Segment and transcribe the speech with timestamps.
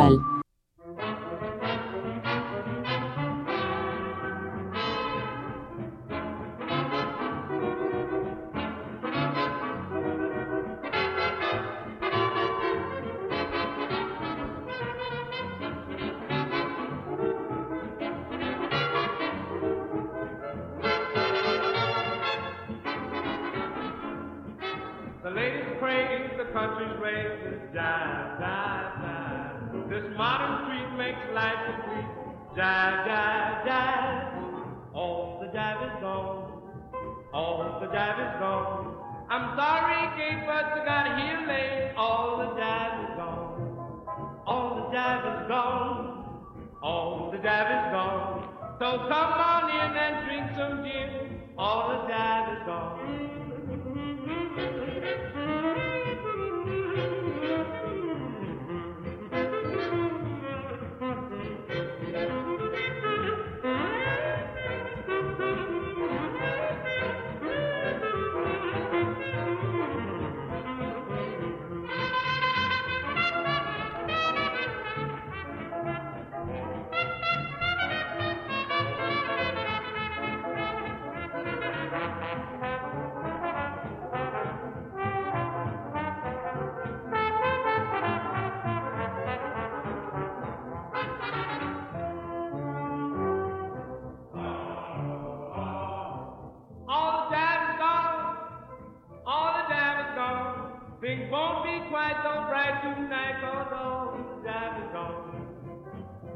[0.00, 0.29] principal.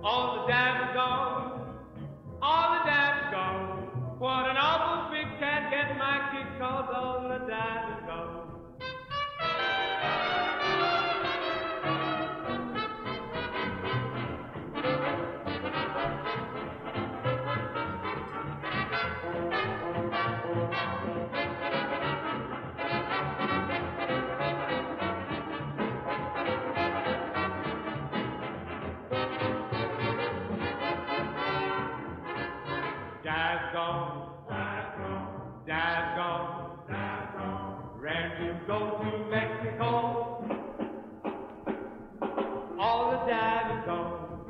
[0.04, 1.76] All the jive is gone.
[2.42, 4.16] All the jive is gone.
[4.18, 7.43] What an awful big cat get my kick, cause all the
[38.66, 40.42] Go to Mexico.
[42.78, 43.18] All the
[43.84, 44.46] gone.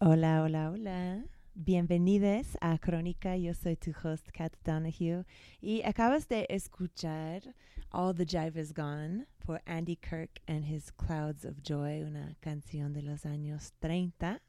[0.00, 1.24] Hola, hola, hola.
[1.54, 3.36] Bienvenidos a Crónica.
[3.36, 5.24] Yo soy tu host, Kat Donahue.
[5.60, 7.42] Y acabas de escuchar
[7.90, 12.92] All the Jive is Gone por Andy Kirk and His Clouds of Joy, una canción
[12.92, 14.40] de los años 30,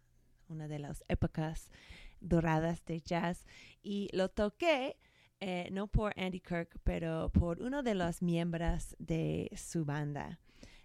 [0.47, 1.71] una de las épocas
[2.21, 3.45] doradas de jazz.
[3.83, 4.97] Y lo toqué
[5.43, 10.39] eh, no por Andy Kirk, pero por uno de los miembros de su banda,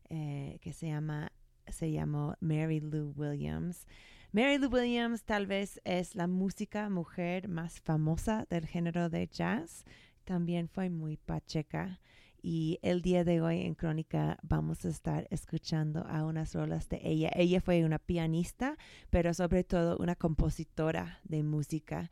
[0.08, 1.30] eh, que se llama
[1.68, 3.86] se llamó Mary Lou Williams.
[4.32, 9.84] Mary Lou Williams tal vez es la música mujer más famosa del género de jazz.
[10.24, 12.00] También fue muy pacheca.
[12.48, 17.00] Y el día de hoy en Crónica vamos a estar escuchando a unas rolas de
[17.02, 17.28] ella.
[17.34, 18.78] Ella fue una pianista,
[19.10, 22.08] pero sobre todo una compositora de música.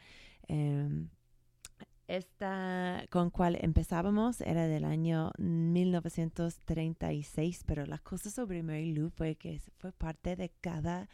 [0.49, 1.09] Em,
[2.09, 9.37] esta con cual empezábamos era del año 1936, pero la cosa sobre Mary Lou fue
[9.37, 11.09] que fue parte de cada,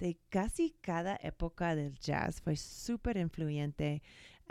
[0.00, 2.40] de casi cada época del jazz.
[2.40, 4.02] Fue súper influyente.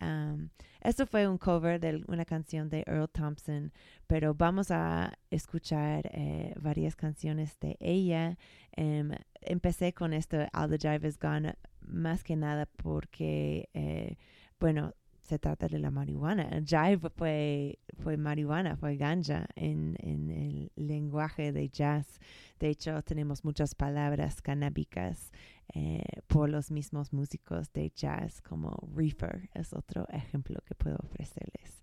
[0.02, 0.50] Um,
[0.82, 3.72] esto fue un cover de una canción de Earl Thompson,
[4.08, 8.38] pero vamos a escuchar eh, varias canciones de ella.
[8.76, 9.12] Em,
[9.42, 14.18] empecé con esto, All the Jive is Gone, más que nada porque, eh,
[14.60, 14.94] bueno,
[15.24, 16.50] se trata de la marihuana.
[16.66, 22.20] Jive fue, fue marihuana, fue ganja en, en el lenguaje de jazz.
[22.60, 25.32] De hecho, tenemos muchas palabras canábicas
[25.74, 31.82] eh, por los mismos músicos de jazz, como reefer es otro ejemplo que puedo ofrecerles.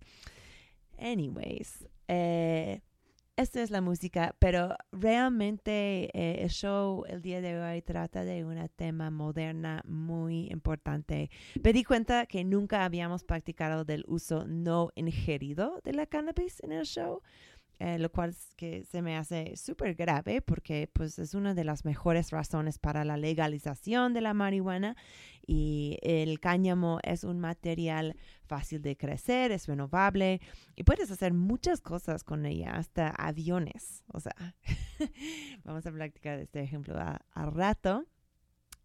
[0.99, 2.81] Anyways, eh,
[3.41, 8.45] esta es la música, pero realmente eh, el show el día de hoy trata de
[8.45, 11.31] un tema moderna muy importante.
[11.63, 16.71] Me di cuenta que nunca habíamos practicado del uso no ingerido de la cannabis en
[16.71, 17.21] el show.
[17.83, 21.63] Eh, lo cual es que se me hace súper grave porque pues es una de
[21.63, 24.95] las mejores razones para la legalización de la marihuana
[25.47, 30.41] y el cáñamo es un material fácil de crecer, es renovable
[30.75, 34.03] y puedes hacer muchas cosas con ella, hasta aviones.
[34.13, 34.55] O sea,
[35.63, 38.05] vamos a practicar este ejemplo a, a rato.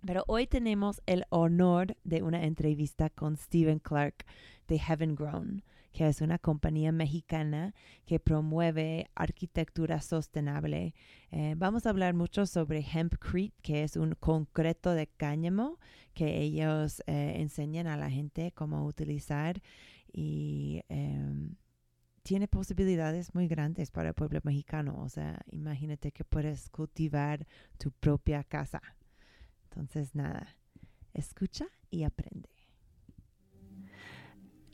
[0.07, 4.25] Pero hoy tenemos el honor de una entrevista con Stephen Clark
[4.69, 5.63] de Heaven Grown
[5.97, 10.95] que es una compañía mexicana que promueve arquitectura sostenible.
[11.31, 15.79] Eh, vamos a hablar mucho sobre Hempcrete, que es un concreto de cáñamo
[16.13, 19.63] que ellos eh, enseñan a la gente cómo utilizar
[20.13, 21.57] y em,
[22.23, 24.99] tiene posibilidades muy grandes para el pueblo mexicano.
[25.01, 27.47] O sea, imagínate que puedes cultivar
[27.79, 28.83] tu propia casa.
[29.71, 30.59] Entonces, nada,
[31.15, 32.56] escucha y aprende.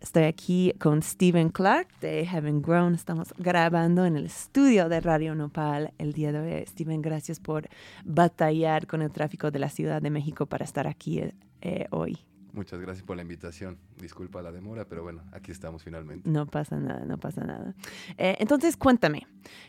[0.02, 2.93] Estoy aquí con Stephen Clark de Heaven Grown.
[2.94, 6.66] Estamos grabando en el estudio de Radio Nopal el día de hoy.
[6.66, 7.69] Stephen, gracias por
[8.04, 11.22] batallar con el tráfico de la Ciudad de México para estar aquí
[11.60, 12.19] eh, hoy.
[12.52, 13.78] Muchas gracias por la invitación.
[13.96, 16.28] Disculpa la demora, pero bueno, aquí estamos finalmente.
[16.28, 17.72] No pasa nada, no pasa nada.
[18.19, 19.28] Eh, entonces, cuéntame,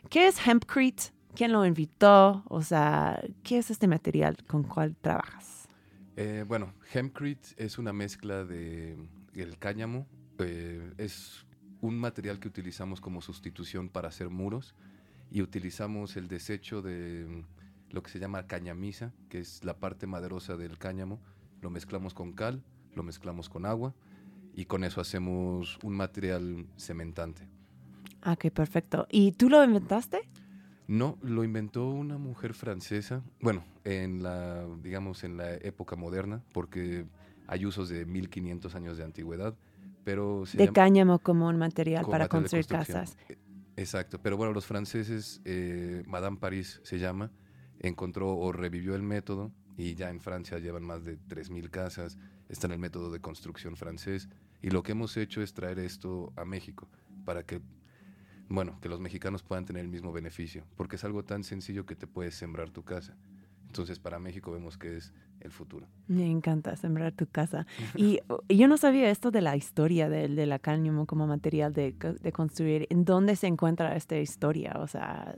[0.09, 1.13] ¿qué es Hempcrete?
[1.35, 2.43] ¿Quién lo invitó?
[2.47, 5.67] O sea, ¿qué es este material con cuál trabajas?
[6.17, 8.97] Eh, bueno, Hempcrete es una mezcla de
[9.35, 10.07] el cáñamo,
[10.39, 11.45] eh, es
[11.81, 14.73] un material que utilizamos como sustitución para hacer muros
[15.29, 20.07] y utilizamos el desecho de mm, lo que se llama cañamisa, que es la parte
[20.07, 21.19] maderosa del cáñamo,
[21.61, 22.63] lo mezclamos con cal,
[22.95, 23.93] lo mezclamos con agua
[24.55, 27.47] y con eso hacemos un material cementante.
[28.21, 29.07] Ah, qué perfecto.
[29.11, 30.29] ¿Y tú lo inventaste?
[30.87, 37.05] No, lo inventó una mujer francesa, bueno, en la, digamos, en la época moderna, porque
[37.47, 39.55] hay usos de 1500 años de antigüedad
[40.03, 43.17] pero de cáñamo como un material para construir casas.
[43.29, 43.37] E,
[43.77, 47.31] exacto, pero bueno, los franceses, eh, Madame Paris se llama,
[47.79, 52.17] encontró o revivió el método y ya en Francia llevan más de 3.000 casas,
[52.49, 54.29] está en el método de construcción francés
[54.61, 56.89] y lo que hemos hecho es traer esto a México
[57.25, 57.61] para que,
[58.47, 61.95] bueno, que los mexicanos puedan tener el mismo beneficio, porque es algo tan sencillo que
[61.95, 63.17] te puedes sembrar tu casa.
[63.73, 65.87] Entonces para México vemos que es el futuro.
[66.07, 67.65] Me encanta sembrar tu casa.
[67.95, 71.91] y, yo no sabía esto de la historia del, la cáñamo como material de,
[72.21, 72.85] de, construir.
[72.91, 74.73] ¿En dónde se encuentra esta historia?
[74.77, 75.35] O sea...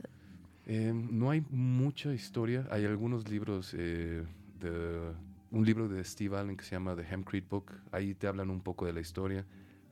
[0.66, 2.68] Eh, no hay mucha historia.
[2.70, 4.22] Hay algunos libros, eh,
[4.60, 5.12] de,
[5.50, 7.72] un libro de Steve Allen que se llama The Hempcrete Book.
[7.90, 9.46] Ahí te hablan un poco de la historia,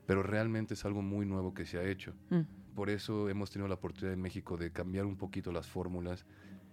[0.05, 2.12] pero realmente es algo muy nuevo que se ha hecho.
[2.29, 2.75] Mm.
[2.75, 6.26] Por eso hemos tenido la oportunidad en México de cambiar un poquito las fórmulas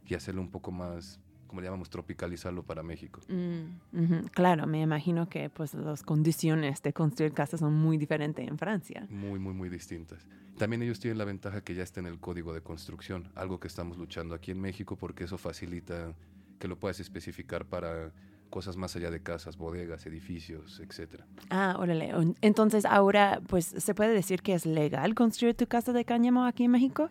[0.05, 1.21] y hacerlo un poco más
[1.51, 3.19] como le llamamos, tropicalizarlo para México.
[3.27, 8.57] Mm, claro, me imagino que pues las condiciones de construir casas son muy diferentes en
[8.57, 9.05] Francia.
[9.09, 10.25] Muy, muy, muy distintas.
[10.57, 13.67] También ellos tienen la ventaja que ya está en el código de construcción, algo que
[13.67, 16.15] estamos luchando aquí en México porque eso facilita
[16.57, 18.13] que lo puedas especificar para
[18.49, 21.25] cosas más allá de casas, bodegas, edificios, etcétera.
[21.49, 22.13] Ah, órale.
[22.39, 26.63] Entonces ahora, pues, ¿se puede decir que es legal construir tu casa de cáñamo aquí
[26.63, 27.09] en México?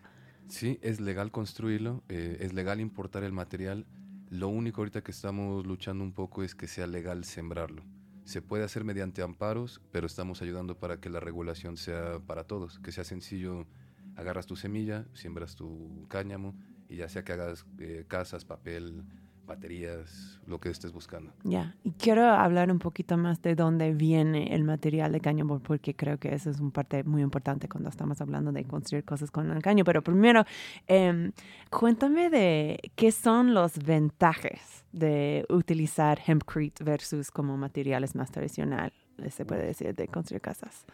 [0.50, 3.86] Sí, es legal construirlo, eh, es legal importar el material
[4.30, 7.82] lo único ahorita que estamos luchando un poco es que sea legal sembrarlo.
[8.24, 12.78] Se puede hacer mediante amparos, pero estamos ayudando para que la regulación sea para todos,
[12.78, 13.66] que sea sencillo.
[14.14, 16.54] Agarras tu semilla, siembras tu cáñamo
[16.88, 19.04] y ya sea que hagas eh, casas, papel,
[19.50, 21.32] baterías, lo que estés buscando.
[21.42, 25.94] Ya, y quiero hablar un poquito más de dónde viene el material de cáñamo, porque
[25.94, 29.50] creo que eso es un parte muy importante cuando estamos hablando de construir cosas con
[29.50, 29.84] el caño.
[29.84, 30.44] Pero primero,
[30.86, 31.32] eh,
[31.68, 38.92] cuéntame de qué son los ventajas de utilizar hempcrete versus como materiales más tradicionales,
[39.30, 40.86] se puede decir, de construir casas.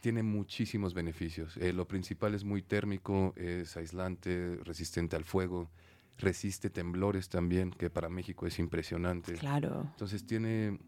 [0.00, 1.56] Tiene muchísimos beneficios.
[1.56, 5.70] Eh, lo principal es muy térmico, es aislante, resistente al fuego
[6.18, 9.34] resiste temblores también, que para México es impresionante.
[9.34, 9.86] Claro.
[9.90, 10.78] Entonces tiene,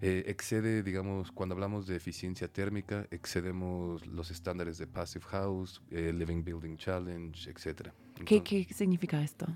[0.00, 6.12] eh, excede, digamos, cuando hablamos de eficiencia térmica, excedemos los estándares de Passive House, eh,
[6.12, 7.90] Living Building Challenge, etc.
[8.24, 9.46] ¿Qué, ¿Qué, significa esto?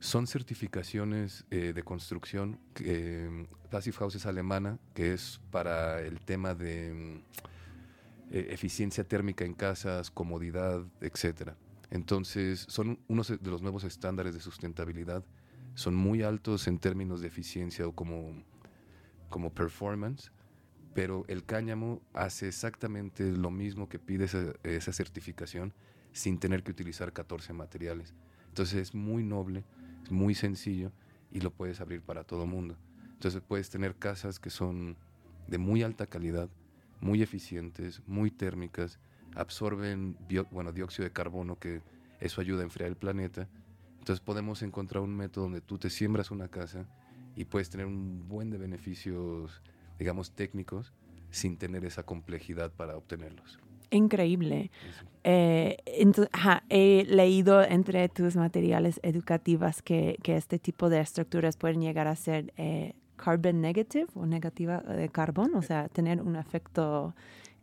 [0.00, 2.58] Son certificaciones eh, de construcción.
[3.70, 7.20] Passive House es alemana, que es para el tema de
[8.30, 11.56] eficiencia térmica en casas, comodidad, etcétera.
[11.90, 15.24] Entonces, son unos de los nuevos estándares de sustentabilidad.
[15.74, 18.42] Son muy altos en términos de eficiencia o como,
[19.30, 20.32] como performance,
[20.94, 25.72] pero el cáñamo hace exactamente lo mismo que pide esa, esa certificación
[26.12, 28.14] sin tener que utilizar 14 materiales.
[28.48, 29.64] Entonces es muy noble,
[30.02, 30.92] es muy sencillo
[31.30, 32.76] y lo puedes abrir para todo mundo.
[33.12, 34.96] Entonces puedes tener casas que son
[35.46, 36.48] de muy alta calidad,
[37.00, 38.98] muy eficientes, muy térmicas
[39.34, 40.16] absorben
[40.50, 41.82] bueno, dióxido de carbono, que
[42.20, 43.48] eso ayuda a enfriar el planeta.
[43.98, 46.86] Entonces podemos encontrar un método donde tú te siembras una casa
[47.36, 49.62] y puedes tener un buen de beneficios,
[49.98, 50.92] digamos, técnicos,
[51.30, 53.58] sin tener esa complejidad para obtenerlos.
[53.90, 54.70] Increíble.
[55.24, 55.76] Eh,
[56.68, 62.16] he leído entre tus materiales educativos que, que, este tipo de estructuras pueden llegar a
[62.16, 67.14] ser eh, carbon negative o negativa de carbón, o sea, tener un efecto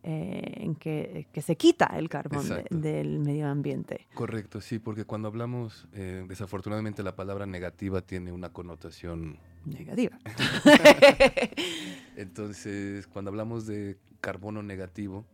[0.07, 4.05] eh, en que, que se quita el carbón de- del medio ambiente.
[4.13, 9.37] Correcto, sí, porque cuando hablamos, eh, desafortunadamente la palabra negativa tiene una connotación.
[9.65, 10.19] Negativa.
[12.15, 15.25] Entonces, cuando hablamos de carbono negativo,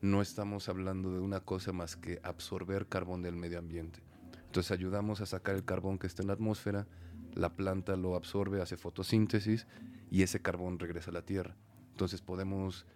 [0.00, 4.00] no estamos hablando de una cosa más que absorber carbón del medio ambiente.
[4.46, 6.86] Entonces ayudamos a sacar el carbón que está en la atmósfera,
[7.34, 9.66] la planta lo absorbe, hace fotosíntesis
[10.10, 11.54] y ese carbón regresa a la Tierra.
[11.92, 12.86] Entonces podemos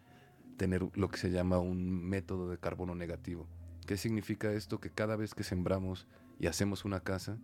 [0.57, 3.47] tener lo que se llama un método de carbono negativo.
[3.87, 4.81] ¿Qué significa esto?
[4.81, 6.07] Que cada vez que sembramos
[6.39, 7.39] y hacemos una casa,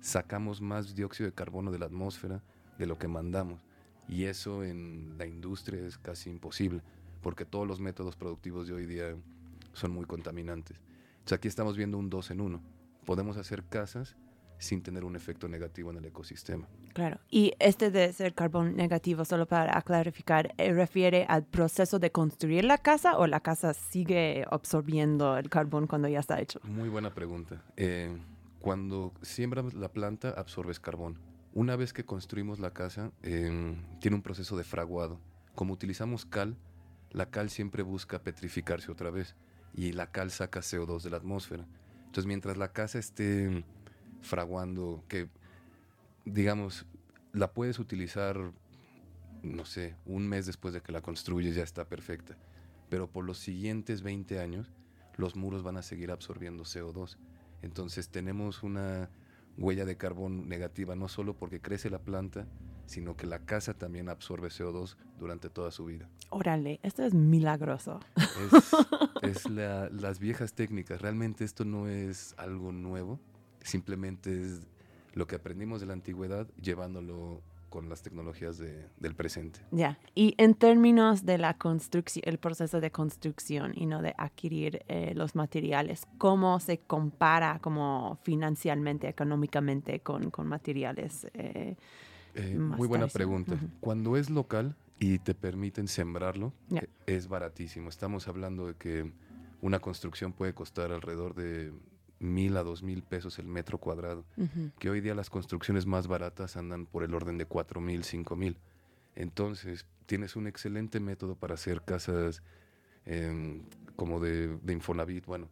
[0.00, 2.42] sacamos más dióxido de carbono de la atmósfera
[2.78, 3.64] de lo que mandamos.
[4.08, 6.82] Y eso en la industria es casi imposible,
[7.22, 9.14] porque todos los métodos productivos de hoy día
[9.72, 10.78] son muy contaminantes.
[11.18, 12.60] Entonces aquí estamos viendo un dos en uno.
[13.04, 14.16] Podemos hacer casas
[14.60, 16.68] sin tener un efecto negativo en el ecosistema.
[16.92, 17.18] Claro.
[17.30, 22.64] Y este de ser carbón negativo, solo para clarificar, eh, ¿refiere al proceso de construir
[22.64, 26.60] la casa o la casa sigue absorbiendo el carbón cuando ya está hecho?
[26.62, 27.62] Muy buena pregunta.
[27.76, 28.14] Eh,
[28.60, 31.18] cuando siembras la planta, absorbes carbón.
[31.54, 35.18] Una vez que construimos la casa, eh, tiene un proceso de fraguado.
[35.54, 36.56] Como utilizamos cal,
[37.10, 39.34] la cal siempre busca petrificarse otra vez
[39.72, 41.66] y la cal saca CO2 de la atmósfera.
[42.10, 43.64] Entonces, mientras la casa esté
[44.20, 45.28] fraguando, que
[46.24, 46.86] digamos,
[47.32, 48.52] la puedes utilizar,
[49.42, 52.36] no sé, un mes después de que la construyes ya está perfecta.
[52.88, 54.72] Pero por los siguientes 20 años,
[55.16, 57.16] los muros van a seguir absorbiendo CO2.
[57.62, 59.10] Entonces tenemos una
[59.56, 62.46] huella de carbón negativa, no solo porque crece la planta,
[62.86, 66.08] sino que la casa también absorbe CO2 durante toda su vida.
[66.30, 68.00] Órale, esto es milagroso.
[69.22, 71.00] Es, es la- las viejas técnicas.
[71.00, 73.20] Realmente esto no es algo nuevo,
[73.62, 74.60] simplemente es
[75.14, 79.60] lo que aprendimos de la antigüedad llevándolo con las tecnologías de- del presente.
[79.70, 79.96] Ya.
[80.16, 85.12] Y en términos de la construcción, el proceso de construcción y no de adquirir eh,
[85.14, 91.26] los materiales, ¿cómo se compara como financieramente, económicamente con, con materiales?
[91.34, 91.76] eh,
[92.34, 93.56] Eh, muy buena pregunta.
[93.80, 96.52] Cuando es local y te permiten sembrarlo,
[97.06, 97.88] es baratísimo.
[97.88, 99.12] Estamos hablando de que
[99.60, 101.72] una construcción puede costar alrededor de
[102.20, 104.24] mil a dos mil pesos el metro cuadrado.
[104.78, 108.36] Que hoy día las construcciones más baratas andan por el orden de cuatro mil, cinco
[108.36, 108.56] mil.
[109.16, 112.42] Entonces, tienes un excelente método para hacer casas
[113.04, 113.62] em,
[113.96, 115.48] como de, de Infonavit, bueno,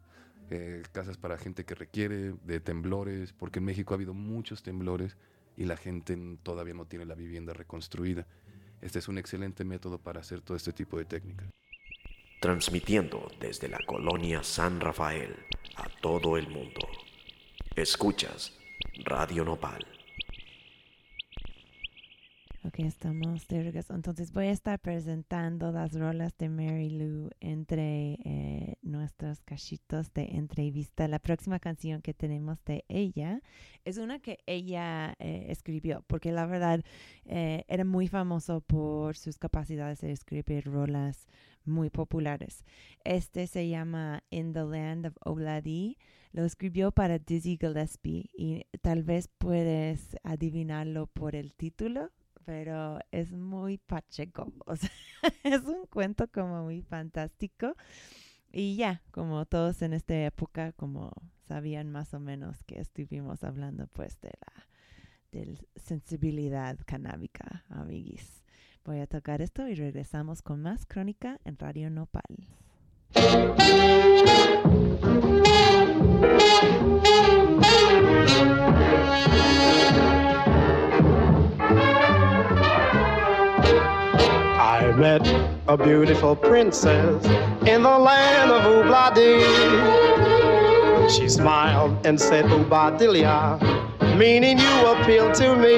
[0.49, 5.17] eh, casas para gente que requiere, de temblores, porque en México ha habido muchos temblores
[5.57, 8.25] y la gente todavía no tiene la vivienda reconstruida.
[8.81, 11.49] Este es un excelente método para hacer todo este tipo de técnicas.
[12.39, 15.35] transmitiendo desde la colonia San Rafael
[15.79, 16.81] a todo el mundo.
[17.75, 18.53] Escuchas
[19.05, 19.98] Radio Nopal.
[22.65, 23.95] Ok, estamos de regreso.
[23.95, 30.25] Entonces voy a estar presentando las rolas de Mary Lou entre eh, nuestros cachitos de
[30.33, 31.07] entrevista.
[31.07, 33.41] La próxima canción que tenemos de ella
[33.85, 36.83] es una que ella eh, escribió, porque la verdad
[37.23, 41.27] eh, era muy famoso por sus capacidades de escribir rolas
[41.63, 42.65] muy populares.
[43.05, 45.97] Este se llama In the Land of Obladi.
[46.33, 52.11] Lo escribió para Dizzy Gillespie y tal vez puedes adivinarlo por el título
[52.49, 54.51] pero es muy pacheco.
[54.65, 54.89] O sea,
[55.43, 57.75] es un cuento como muy fantástico.
[58.51, 61.11] Y ya, como todos en esta época, como
[61.47, 64.67] sabían más o menos que estuvimos hablando pues de la
[65.31, 68.43] de sensibilidad canábica, amiguis.
[68.83, 72.47] Voy a tocar esto y regresamos con más crónica en Radio Nopal.
[84.99, 85.25] Met
[85.69, 87.25] a beautiful princess
[87.65, 89.39] in the land of Ubladi.
[91.09, 93.57] She smiled and said, Ubadilia,
[94.17, 95.77] meaning you appeal to me.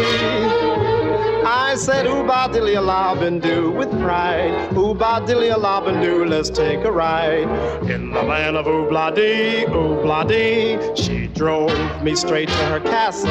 [1.46, 4.72] I said, Ubadilia Labendu with pride.
[4.72, 7.48] Ubadilia Labendu, let's take a ride.
[7.92, 13.30] In the land of Ubladi, Ubladi, she drove me straight to her castle.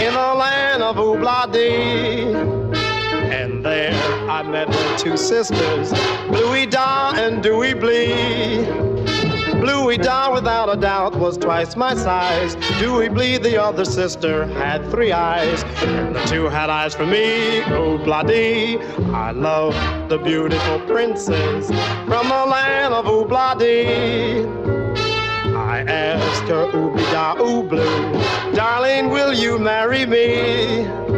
[0.00, 2.81] In the land of Ubladi.
[3.32, 3.94] And there
[4.30, 5.90] I met her two sisters,
[6.28, 8.66] Bluey Da and Dewey Blee.
[9.58, 12.56] Bluey Da, without a doubt, was twice my size.
[12.78, 15.62] Dewey Blee, the other sister, had three eyes.
[15.82, 17.98] And the two had eyes for me, oh.
[19.14, 19.74] I love
[20.10, 21.68] the beautiful princess
[22.06, 24.44] from the land of Obladi.
[25.56, 31.11] I asked her, Ooby Da Oobloo, darling, will you marry me?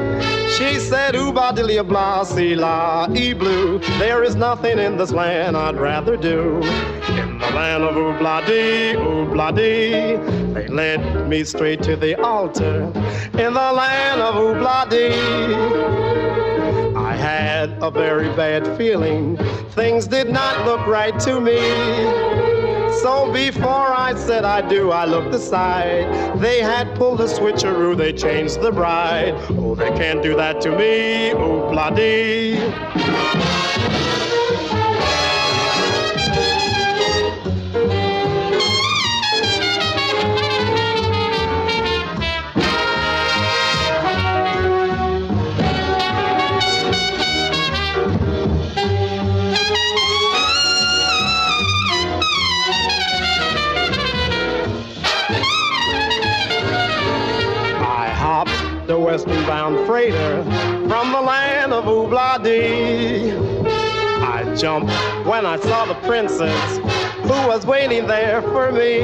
[0.59, 3.81] She said, Ooh, badilia, blah, see, la, e blue.
[3.99, 6.59] There is nothing in this land I'd rather do.
[7.09, 12.85] In the land of Oobladi, Oobladi, they led me straight to the altar.
[13.35, 15.11] In the land of Oobladi,
[16.97, 19.37] I had a very bad feeling.
[19.71, 22.34] Things did not look right to me.
[23.03, 26.39] So before I said I do, I looked aside.
[26.41, 29.35] They had pulled a switcheroo, they changed the bride.
[29.51, 31.71] Oh, they can't do that to me, oh,
[59.45, 60.43] the western bound freighter
[60.89, 63.33] from the land of Oobladi.
[64.23, 64.93] I jumped
[65.27, 66.79] when I saw the princess
[67.23, 69.01] who was waiting there for me.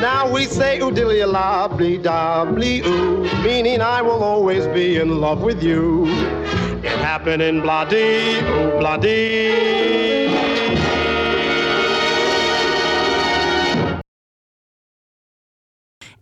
[0.00, 5.20] Now we say oodilia la blee da blee oo, meaning I will always be in
[5.20, 6.06] love with you.
[6.82, 9.90] It happened in Bloody, Oobladi.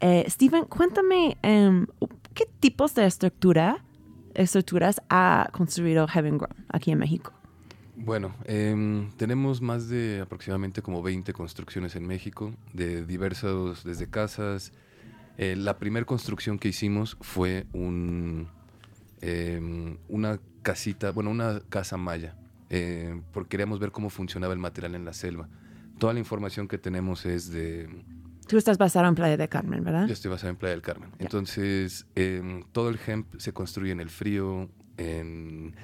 [0.01, 1.87] Eh, Steven, cuéntame, em,
[2.39, 3.85] ¿qué tipos de estructura,
[4.35, 7.33] estructuras ha construido Heaven Grown aquí en México?
[7.97, 14.73] Bueno, em, tenemos más de aproximadamente como 20 construcciones en México, de diversos, desde casas.
[15.37, 18.47] Eh, la primera construcción que hicimos fue em,
[20.09, 22.37] una casita, bueno, una casa maya,
[22.71, 25.49] eh, porque queríamos ver cómo funcionaba el material en la selva.
[25.99, 27.89] Toda la información que tenemos es de...
[28.49, 30.07] Tú estás basado en Playa de Carmen, ¿verdad?
[30.07, 31.11] Yo estoy basado en Playa del Carmen.
[31.19, 35.77] Entonces, em, todo el hemp se construye en el frío, en,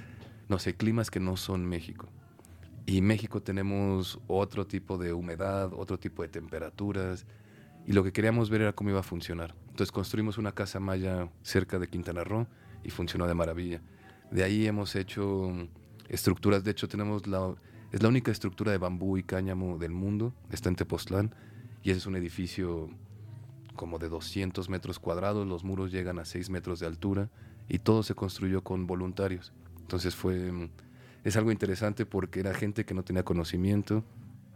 [0.48, 2.08] no sé, climas que no son México.
[2.86, 7.26] Y México tenemos otro tipo de humedad, otro tipo de temperaturas.
[7.86, 9.54] Y lo que queríamos ver era cómo iba a funcionar.
[9.68, 12.46] Entonces construimos una casa maya cerca de Quintana Roo
[12.82, 13.82] y funcionó de maravilla.
[14.30, 15.52] De ahí hemos hecho
[16.08, 17.54] estructuras, de hecho tenemos la,
[17.92, 21.34] es la única estructura de bambú y cáñamo del mundo, está en Tepoztlán
[21.84, 22.88] y ese es un edificio
[23.76, 27.28] como de 200 metros cuadrados, los muros llegan a 6 metros de altura
[27.68, 29.52] y todo se construyó con voluntarios.
[29.80, 30.70] Entonces fue, mm,
[31.24, 34.02] es algo interesante porque era gente que no tenía conocimiento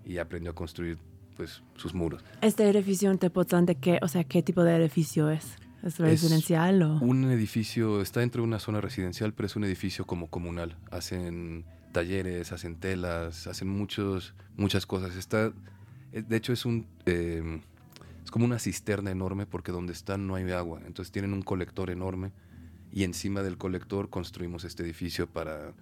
[0.05, 0.99] y aprendió a construir
[1.37, 2.25] pues sus muros.
[2.41, 5.57] Este edificio en Tepoztlán, ¿de qué, o sea, qué tipo de edificio es?
[5.83, 6.99] ¿Es residencial o...?
[6.99, 10.77] Un edificio, está dentro de una zona residencial, pero es un edificio como comunal.
[10.91, 15.15] Hacen talleres, hacen telas, hacen muchos, muchas cosas.
[15.15, 15.53] Está,
[16.13, 16.87] de hecho, es un...
[17.07, 17.61] eh,
[18.25, 20.81] es como una cisterna enorme porque donde están no hay agua.
[20.87, 22.31] Entonces tienen un colector enorme
[22.93, 25.73] y encima del colector construimos este edificio para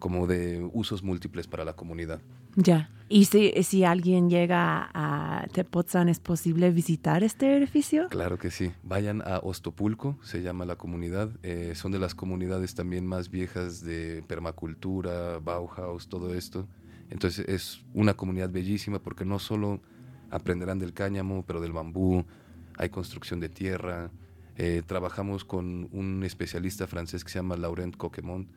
[0.00, 2.20] como de usos múltiples para la comunidad.
[2.56, 2.90] Ya.
[3.08, 8.08] ¿Y si, si alguien llega a Tepoztlán, es posible visitar este edificio?
[8.08, 8.72] Claro que sí.
[8.82, 11.30] Vayan a Ostopulco, se llama la comunidad.
[11.44, 16.66] Eh, son de las comunidades también más viejas de permacultura, Bauhaus, todo esto.
[17.10, 19.80] Entonces es una comunidad bellísima porque no solo
[20.30, 22.24] aprenderán del cáñamo, pero del bambú,
[22.76, 24.10] hay construcción de tierra.
[24.56, 28.48] Eh, trabajamos con un especialista francés que se llama Laurent Coquemont.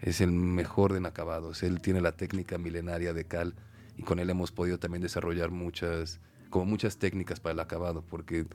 [0.00, 1.62] Es el mejor en acabados.
[1.62, 3.54] Él tiene la técnica milenaria de cal
[3.96, 8.46] y con él hemos podido también desarrollar muchas, como muchas técnicas para el acabado, porque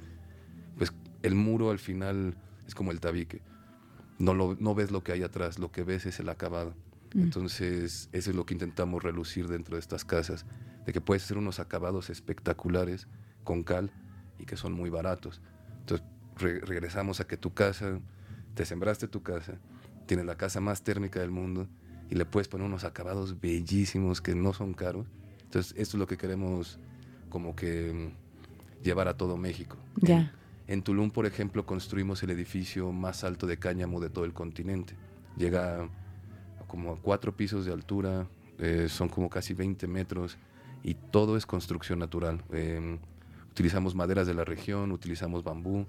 [0.78, 2.36] pues el muro al final
[2.68, 3.42] es como el tabique.
[4.18, 6.74] No, lo, no ves lo que hay atrás, lo que ves es el acabado.
[7.24, 10.46] Entonces, eso es lo que intentamos relucir dentro de estas casas,
[10.86, 13.08] de que puedes hacer unos acabados espectaculares
[13.44, 13.92] con cal
[14.38, 15.42] y que son muy baratos.
[15.80, 16.06] Entonces,
[16.38, 18.00] re- regresamos a que tu casa,
[18.54, 19.54] te sembraste tu casa,
[20.08, 21.68] tienes la casa más térmica del mundo
[22.10, 25.08] y le puedes poner unos acabados bellísimos que no son caros.
[25.44, 26.80] Entonces, esto es lo que queremos
[27.30, 29.78] como que mm, llevar a todo México.
[30.02, 30.34] Ya.
[30.68, 34.34] En, en Tulum, por ejemplo, construimos el edificio más alto de cáñamo de todo el
[34.34, 34.96] continente.
[35.38, 35.90] Llega
[36.76, 38.28] como a cuatro pisos de altura,
[38.60, 40.38] eh, son como casi 20 metros
[40.84, 42.44] y todo es construcción natural.
[42.52, 43.00] Eh,
[43.50, 45.86] utilizamos maderas de la región, utilizamos bambú.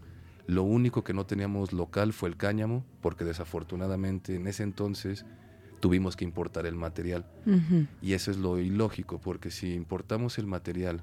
[0.47, 5.27] Lo único que no teníamos local fue el cáñamo, porque desafortunadamente en ese entonces
[5.81, 7.27] tuvimos que importar el material.
[7.47, 7.89] Ujú.
[8.01, 11.03] Y eso es lo ilógico, porque si importamos el material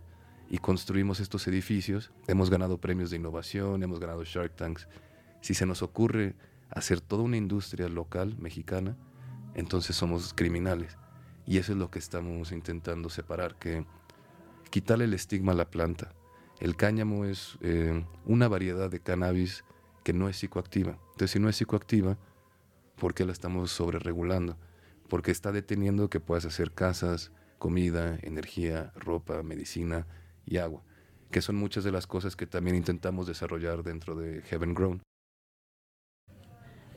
[0.49, 4.87] y construimos estos edificios, hemos ganado premios de innovación, hemos ganado Shark Tanks.
[5.41, 6.35] Si se nos ocurre
[6.69, 8.95] hacer toda una industria local mexicana,
[9.55, 10.97] entonces somos criminales.
[11.45, 13.85] Y eso es lo que estamos intentando separar, que
[14.69, 16.13] quitarle el estigma a la planta.
[16.59, 19.65] El cáñamo es eh, una variedad de cannabis
[20.03, 20.97] que no es psicoactiva.
[21.11, 22.17] Entonces, si no es psicoactiva,
[22.97, 24.57] ¿Por qué la estamos sobreregulando?
[25.09, 30.07] Porque está deteniendo que puedas hacer casas, comida, energía, ropa, medicina
[30.45, 30.83] y agua,
[31.31, 35.01] que son muchas de las cosas que también intentamos desarrollar dentro de Heaven Grown.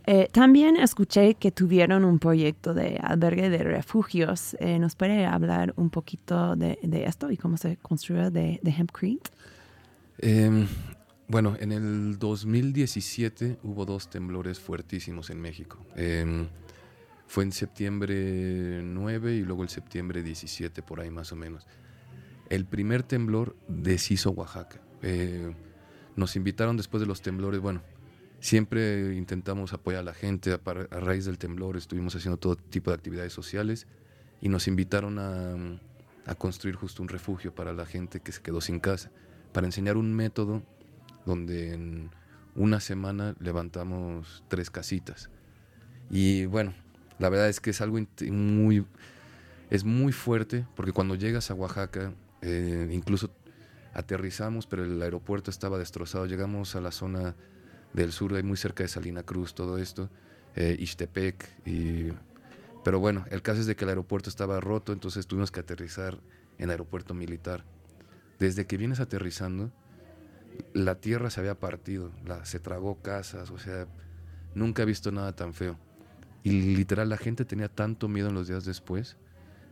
[0.07, 4.57] Eh, también escuché que tuvieron un proyecto de albergue de refugios.
[4.61, 9.31] Eh, ¿Nos puede hablar un poquito de, esto y cómo se construyó de, de Hempcrete?
[10.19, 10.67] Em,
[11.29, 15.85] bueno, en el 2017 hubo dos temblores fuertísimos en México.
[15.97, 16.47] Em,
[17.27, 21.67] fue en septiembre 9 y luego el septiembre 17, por ahí más o menos.
[22.49, 24.81] El primer temblor deshizo Oaxaca.
[25.03, 25.53] Eh,
[26.15, 27.83] nos invitaron después de los temblores, bueno,
[28.47, 30.61] Siempre intentamos apoyar a la gente a,
[31.01, 33.89] raíz del temblor, estuvimos haciendo todo tipo de actividades sociales
[34.41, 38.79] y nos invitaron a, construir justo un refugio para la gente que se quedó sin
[38.79, 39.11] casa,
[39.53, 40.63] para enseñar un método
[41.25, 42.11] donde en
[42.55, 45.29] una semana levantamos tres casitas.
[46.09, 46.73] Y bueno,
[47.19, 47.99] la verdad es que es algo
[48.31, 48.87] muy,
[49.71, 53.29] es muy fuerte porque cuando llegas a Oaxaca, eh, incluso
[53.93, 57.35] aterrizamos, pero el aeropuerto estaba destrozado, llegamos a la zona
[57.97, 60.11] del sur, ahí muy cerca de Salina Cruz, todo esto,
[60.55, 62.13] eh, Ixtepec, y,
[62.85, 66.21] pero bueno, el caso es de que el aeropuerto estaba roto, entonces tuvimos que aterrizar
[66.59, 67.65] en aeropuerto militar.
[68.39, 69.73] Desde que vienes aterrizando,
[70.75, 73.89] la tierra se había partido, la, se tragó casas, o sea,
[74.55, 75.79] nunca he visto nada tan feo.
[76.45, 79.17] Y literal la gente tenía tanto miedo en los días después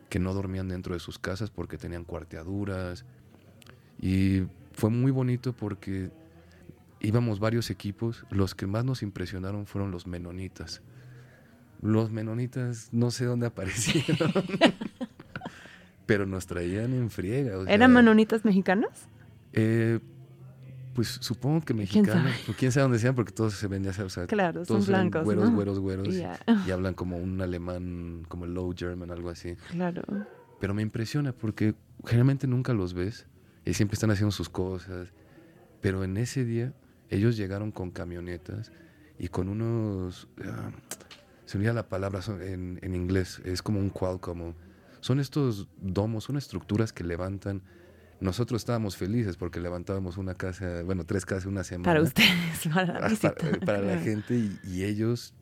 [0.09, 3.05] que no dormían dentro de sus casas porque tenían cuarteaduras.
[4.01, 6.11] Y fue muy bonito porque
[7.05, 8.25] íbamos varios equipos.
[8.31, 10.83] Los que más nos impresionaron fueron los menonitas.
[11.81, 14.33] Los menonitas no sé dónde aparecieron.
[16.07, 17.59] pero nos traían en friega.
[17.59, 18.91] o sea, ¿Eran menonitas mexicanos?
[19.53, 20.01] eh,
[20.95, 22.33] pues supongo que ¿Quién mexicanos.
[22.57, 23.17] ¿Quién sabe dónde sean?
[23.17, 25.55] Porque todos se ven, ya sabes, o sea, Claro, son todos eran blancos, güeros, ¿no?
[25.57, 26.09] güeros, güeros.
[26.15, 26.23] y-.
[26.69, 29.57] Y hablan como un alemán, como el low German, algo así.
[29.71, 30.03] Claro.
[30.61, 33.27] Pero me impresiona porque generalmente nunca los ves
[33.65, 35.09] y siempre están haciendo sus cosas.
[35.81, 36.73] Pero en ese día
[37.11, 38.73] ellos llegaron con camionetas
[39.19, 40.29] y con unos...
[40.45, 40.71] ah,
[41.45, 44.55] se me olvida la palabra en, en inglés, es como un como
[45.01, 47.63] Son estos domos, son estructuras que levantan.
[48.21, 51.85] Nosotros estábamos felices porque levantábamos una casa, bueno, tres casas en una semana.
[51.85, 53.35] Para ustedes, para la Ah, visita.
[53.35, 55.35] para, para la gente y, y ellos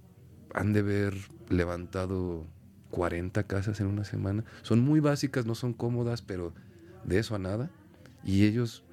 [0.55, 1.15] han de haber
[1.49, 2.47] levantado
[2.91, 4.45] 40 casas en una semana.
[4.63, 6.53] Son muy básicas, no son cómodas, pero
[7.05, 7.71] de eso a nada.
[8.25, 8.85] Y ellos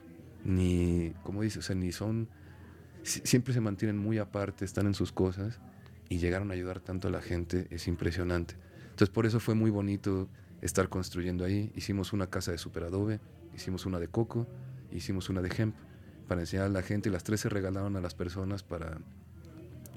[0.43, 2.29] ni, como dices, o sea, ni son,
[3.03, 5.59] siempre se mantienen muy aparte, están en sus cosas
[6.09, 8.55] y llegaron a ayudar tanto a la gente, es impresionante.
[8.83, 10.27] Entonces por eso fue muy bonito
[10.61, 11.71] estar construyendo ahí.
[11.75, 13.19] Hicimos una casa de superadobe,
[13.55, 14.47] hicimos una de coco,
[14.91, 15.75] hicimos una de hemp
[16.27, 18.99] para enseñar a la gente y las tres se regalaron a las personas para,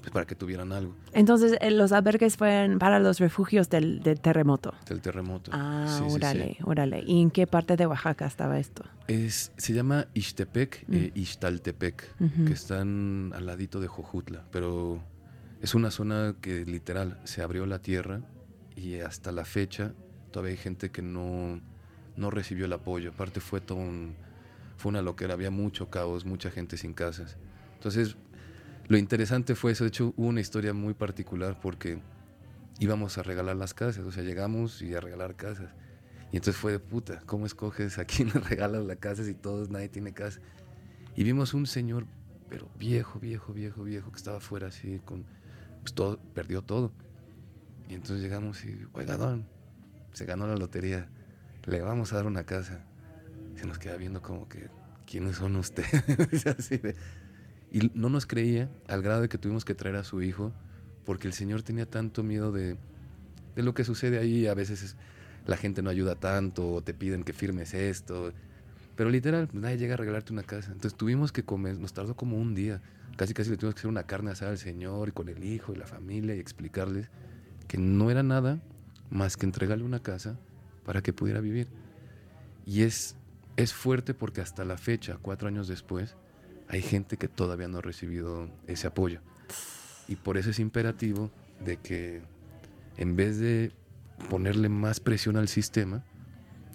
[0.03, 4.19] pues, para que tuvieran algo Entonces, eh, los albergues fueron para los refugios del, del
[4.19, 4.73] terremoto.
[4.87, 5.49] del terremoto.
[5.53, 6.15] Ah, Sí, sí, sí.
[6.15, 7.03] órale, órale.
[7.05, 8.83] ¿Y en qué parte de Oaxaca estaba esto?
[9.07, 12.45] Es, se llama Ixtepec e Ixtaltepec, Ujú.
[12.45, 15.01] que están al ladito de Jojutla, pero
[15.61, 18.21] es una zona que literal se abrió la tierra
[18.75, 19.93] y hasta la fecha
[20.31, 21.61] todavía hay gente que no,
[22.17, 23.11] no recibió el apoyo.
[23.11, 24.15] Aparte fue todo un,
[24.77, 27.37] fue una loquera, había mucho caos, mucha gente sin casas.
[27.75, 28.15] Entonces,
[28.87, 29.83] lo interesante fue eso.
[29.83, 32.01] De hecho, hubo una historia muy particular porque
[32.79, 35.71] íbamos a regalar las casas, o sea, llegamos y a regalar casas.
[36.31, 39.89] Y entonces fue de puta, ¿cómo escoges a quién regalas la casa si todos, nadie
[39.89, 40.39] tiene casa?
[41.15, 42.07] Y vimos un señor,
[42.49, 45.25] pero viejo, viejo, viejo, viejo, que estaba afuera así, con,
[45.81, 46.93] pues todo, perdió todo.
[47.89, 49.45] Y entonces llegamos y, oiga, don,
[50.13, 51.09] se ganó la lotería,
[51.65, 52.85] le vamos a dar una casa.
[53.55, 54.69] Se nos queda viendo como que,
[55.05, 56.45] ¿quiénes son ustedes?
[56.47, 56.95] Así de-
[57.73, 60.53] y no nos creía al grado de que tuvimos que traer a su hijo,
[61.05, 62.77] porque el señor tenía tanto miedo de,
[63.55, 64.47] de lo que sucede ahí.
[64.47, 64.95] A veces es-
[65.47, 68.31] la gente no ayuda tanto, o te piden que firmes esto.
[68.95, 70.71] Pero literal, pues, nadie llega a regalarte una casa.
[70.71, 72.81] Entonces tuvimos que comer, nos tardó como un día.
[73.17, 75.73] Casi casi le tuvimos que hacer una carne asada al señor y con el hijo
[75.73, 77.09] y la familia y explicarles
[77.67, 78.59] que no era nada
[79.09, 80.37] más que entregarle una casa
[80.85, 81.67] para que pudiera vivir.
[82.65, 83.15] Y es,
[83.57, 86.15] es fuerte porque hasta la fecha, cuatro años después,
[86.73, 89.21] hay gente que todavía no ha recibido ese apoyo.
[90.07, 91.31] Y por eso es imperativo
[91.63, 92.21] de que
[92.97, 93.71] en vez de
[94.29, 96.03] ponerle más presión al sistema,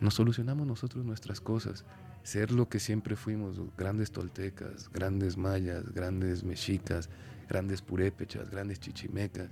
[0.00, 1.84] nos solucionamos nosotros nuestras cosas.
[2.22, 7.08] Ser lo que siempre fuimos, grandes toltecas, grandes mayas, grandes mexicas,
[7.48, 9.50] grandes purépechas, grandes chichimecas.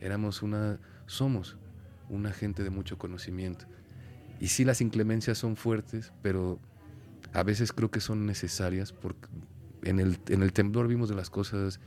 [0.00, 1.56] Éramos una, somos
[2.08, 3.66] una gente de mucho conocimiento.
[4.40, 6.58] Y sí las inclemencias son fuertes, pero
[7.32, 9.28] a veces creo que son necesarias porque
[9.82, 11.80] en el, en el temblor vimos de las cosas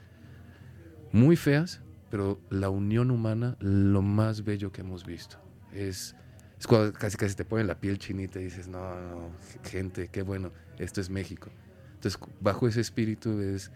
[1.12, 5.38] muy feas, pero la unión humana, lo más bello que hemos visto.
[5.73, 6.15] Es,
[6.60, 9.32] es cuando casi casi te ponen la piel chinita y dices, no, no,
[9.63, 11.49] gente, qué bueno, esto es México.
[11.95, 13.71] Entonces, bajo ese espíritu es,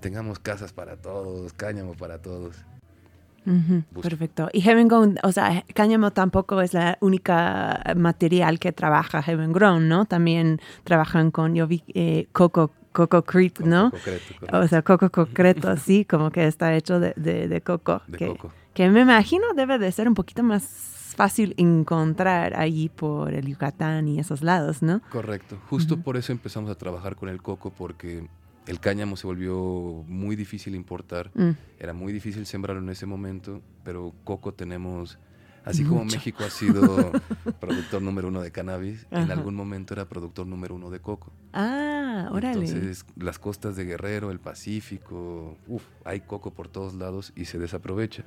[0.00, 2.56] tengamos casas para todos, cáñamo para todos.
[3.46, 4.10] Ujú, Busca.
[4.10, 4.48] Perfecto.
[4.52, 9.88] Y Heaven Grown, o sea, cáñamo tampoco es la única material que trabaja Heaven Grown,
[9.88, 10.04] ¿no?
[10.04, 12.72] También trabajan con, yo vi, eh, Coco,
[13.06, 13.90] Coco Creek, con ¿no?
[13.92, 18.02] concreto, correcto, O sea, coco concreto, sí, como que está hecho de, de, de coco.
[18.08, 18.50] de que, coco.
[18.74, 20.64] que me imagino debe de ser un poquito más
[21.16, 25.00] fácil encontrar allí por el Yucatán y esos lados, ¿no?
[25.10, 25.58] Correcto.
[25.68, 28.28] Justo por eso empezamos a trabajar con el coco, porque
[28.66, 31.30] el cáñamo se volvió muy difícil importar.
[31.34, 35.18] Mm, Era muy difícil sembrarlo en ese momento, pero coco tenemos,
[35.64, 36.04] así como.
[36.04, 37.12] México ha sido
[37.60, 41.32] productor número uno de cannabis, en algún momento era productor número uno de coco.
[41.52, 42.66] Ah, órale.
[42.66, 47.58] Entonces, las costas de Guerrero, el Pacífico, uf, hay coco por todos lados y se
[47.58, 48.24] desaprovecha.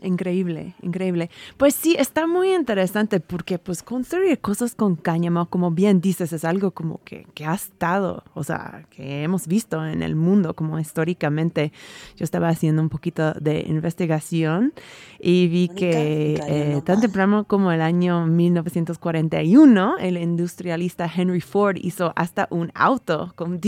[0.00, 1.30] Increíble, increíble.
[1.56, 6.44] Pues sí, está muy interesante porque pues construir cosas con cáñamo, como bien dices, es
[6.44, 10.78] algo como que, que ha estado, o sea, que hemos visto en el mundo como
[10.78, 11.72] históricamente.
[12.16, 14.72] Yo estaba haciendo un poquito de investigación
[15.20, 21.76] y vi Mónica, que eh, tan temprano como el año 1941, el industrialista Henry Ford
[21.80, 23.60] hizo hasta un auto con,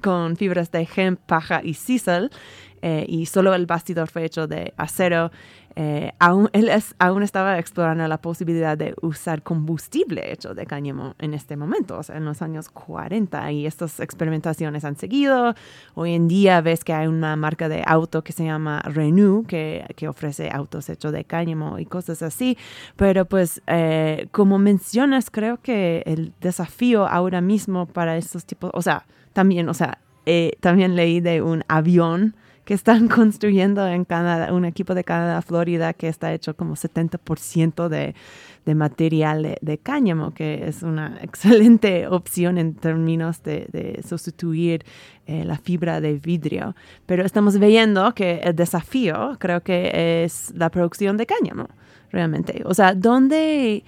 [0.00, 2.30] con fibras de hemp, paja y sisal
[2.82, 5.30] eh, y solo el bastidor fue hecho de acero.
[5.76, 11.14] Eh, aún, él es- aún estaba explorando la posibilidad de usar combustible hecho de cáñamo
[11.18, 15.54] en este momento, o sea, en los años 40, y estas experimentaciones han seguido.
[15.94, 19.86] Hoy en día ves que hay una marca de auto que se llama Renew, que,
[19.96, 22.56] que ofrece autos hechos de cáñamo y cosas así,
[22.96, 28.82] pero pues eh, como mencionas, creo que el desafío ahora mismo para estos tipos, o
[28.82, 34.52] sea, también, o sea, eh, también leí de un avión que están construyendo en Canadá,
[34.52, 38.14] un equipo de Canadá, Florida, que está hecho como 70% de,
[38.64, 44.84] de material de, de cáñamo, que es una excelente opción en términos de, de sustituir
[45.26, 46.74] eh, la fibra de vidrio.
[47.06, 51.68] Pero estamos viendo que el desafío creo que es la producción de cáñamo,
[52.10, 52.62] realmente.
[52.64, 53.84] O sea, ¿dónde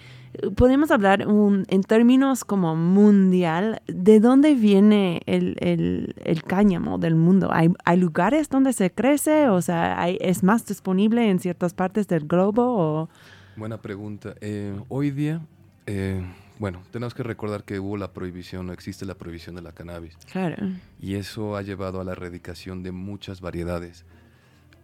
[0.56, 7.14] podemos hablar un- en términos como mundial, ¿de dónde viene el, el- el cáñamo del
[7.14, 7.50] mundo?
[7.52, 9.48] ¿Hay, hay lugares donde se crece?
[9.48, 12.62] O sea, hay- ¿es más disponible en ciertas partes del globo?
[12.64, 13.08] O...
[13.56, 14.34] Buena pregunta.
[14.40, 15.40] Eh, hoy día,
[15.86, 16.22] eh,
[16.58, 20.16] bueno, tenemos que recordar que hubo la prohibición, no existe la prohibición de la cannabis.
[20.30, 20.56] Claro.
[21.00, 24.04] Y eso ha llevado a la erradicación de muchas variedades.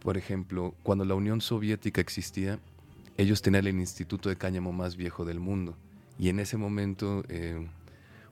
[0.03, 2.59] Por ejemplo, cuando la Unión Soviética existía,
[3.16, 5.77] ellos tenían el instituto de cáñamo más viejo del mundo.
[6.18, 7.66] Y en ese momento eh,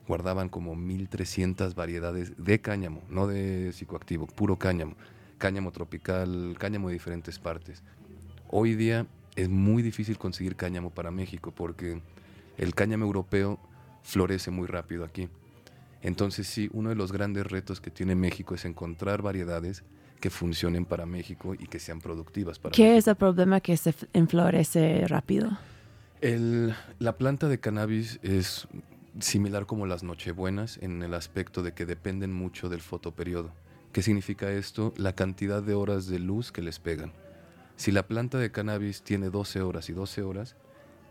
[0.07, 4.95] guardaban como 1300 variedades de cáñamo, no de psicoactivo, puro cáñamo.
[5.37, 7.83] Cáñamo tropical, cáñamo de diferentes partes.
[8.49, 12.01] Hoy día es muy difícil conseguir cáñamo para México porque
[12.57, 13.59] el cáñamo europeo
[14.03, 15.29] florece muy rápido aquí.
[16.01, 19.83] Entonces sí, uno de los grandes retos que tiene México es encontrar variedades
[20.19, 22.97] que funcionen para México y que sean productivas para ¿Qué México.
[22.99, 25.49] es el problema que se enflorece rápido?
[26.21, 28.67] El- la planta de cannabis es
[29.19, 33.51] similar como las nochebuenas en el aspecto de que dependen mucho del fotoperiodo.
[33.93, 34.93] ¿Qué significa esto?
[34.97, 37.11] La cantidad de horas de luz que les pegan.
[37.75, 40.55] Si la planta de cannabis tiene 12 horas y 12 horas,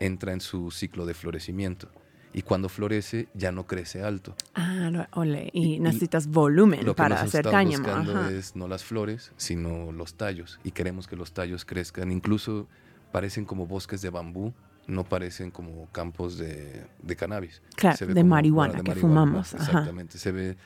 [0.00, 1.88] entra en su ciclo de florecimiento.
[2.34, 4.34] Y cuando florece ya no crece alto.
[4.54, 7.84] Ah, lo- ole, y, Y- necesitas volumen Lo que para nos hacer estamos cáñamo.
[7.84, 8.30] buscando ajá.
[8.30, 10.60] es no las flores, sino los tallos.
[10.62, 12.12] Y queremos que los tallos crezcan.
[12.12, 12.68] Incluso
[13.12, 14.52] parecen como bosques de bambú,
[14.86, 17.62] no parecen como campos de, de cannabis.
[17.76, 19.64] Claro, Se ve de como- marihuana que fumamos, ajá.
[19.64, 20.56] Exactamente, se ve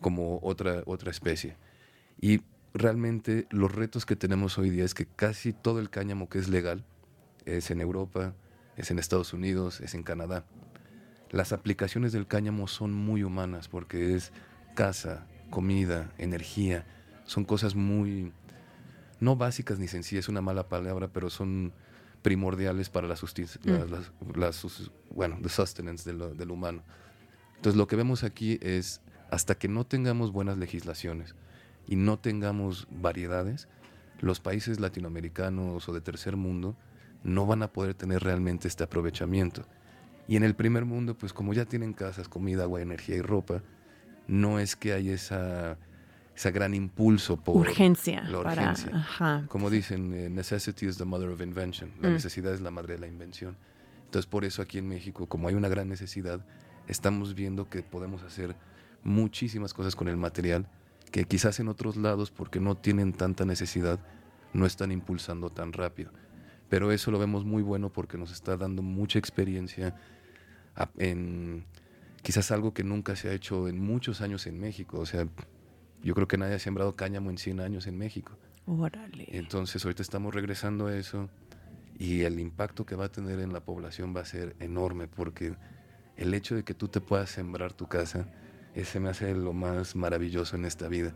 [0.00, 1.56] como otra, otra especie.
[2.20, 2.40] Y
[2.74, 6.48] realmente los retos que tenemos hoy día es que casi todo el cáñamo que es
[6.48, 6.84] legal
[7.44, 8.34] es en Europa,
[8.76, 10.44] es en Estados Unidos, es en Canadá.
[11.30, 14.32] Las aplicaciones del cáñamo son muy humanas porque es
[14.74, 16.86] casa, comida, energía.
[17.24, 18.32] Son cosas muy,
[19.20, 21.72] no básicas ni sencillas, es una mala palabra, pero son
[22.22, 23.16] primordiales para la
[23.64, 23.70] Mm.
[25.10, 26.82] bueno, the sustenance de lo- del humano.
[27.56, 31.34] Entonces lo que vemos aquí es, hasta que no tengamos buenas legislaciones
[31.88, 33.68] y no tengamos variedades,
[34.20, 36.76] los países latinoamericanos o de tercer mundo
[37.24, 39.66] no van a poder tener realmente este aprovechamiento.
[40.28, 43.62] Y en el primer mundo, pues como ya tienen casas, comida, agua, energía y ropa,
[44.26, 45.78] no es que hay esa,
[46.34, 48.22] esa gran impulso por urgencia.
[48.24, 48.96] la para- urgencia.
[48.96, 49.44] ajá.
[49.48, 51.92] como dicen, eh, necessity is the mother of invention.
[52.00, 52.12] La Mm.
[52.14, 53.56] necesidad es la madre de la invención.
[54.04, 56.44] Entonces, por eso aquí en México, como hay una gran necesidad,
[56.88, 58.56] estamos viendo que podemos hacer
[59.04, 60.66] muchísimas cosas con el material
[61.12, 64.00] que quizás en otros lados, porque no tienen tanta necesidad,
[64.52, 66.10] no están impulsando tan rápido.
[66.68, 69.94] Pero eso lo vemos muy bueno porque nos está dando mucha experiencia
[70.98, 71.64] en
[72.22, 74.98] quizás algo que nunca se ha hecho en muchos años en México.
[74.98, 75.28] O sea,
[76.02, 78.36] yo creo que nadie ha sembrado cáñamo en 100 años en México.
[78.66, 79.26] Órale.
[79.28, 81.28] Entonces ahorita estamos regresando a eso
[81.98, 85.54] y el impacto que va a tener en la población va a ser enorme porque
[86.16, 88.28] el hecho de que tú te puedas sembrar tu casa,
[88.74, 91.14] ese me hace lo más maravilloso en esta vida.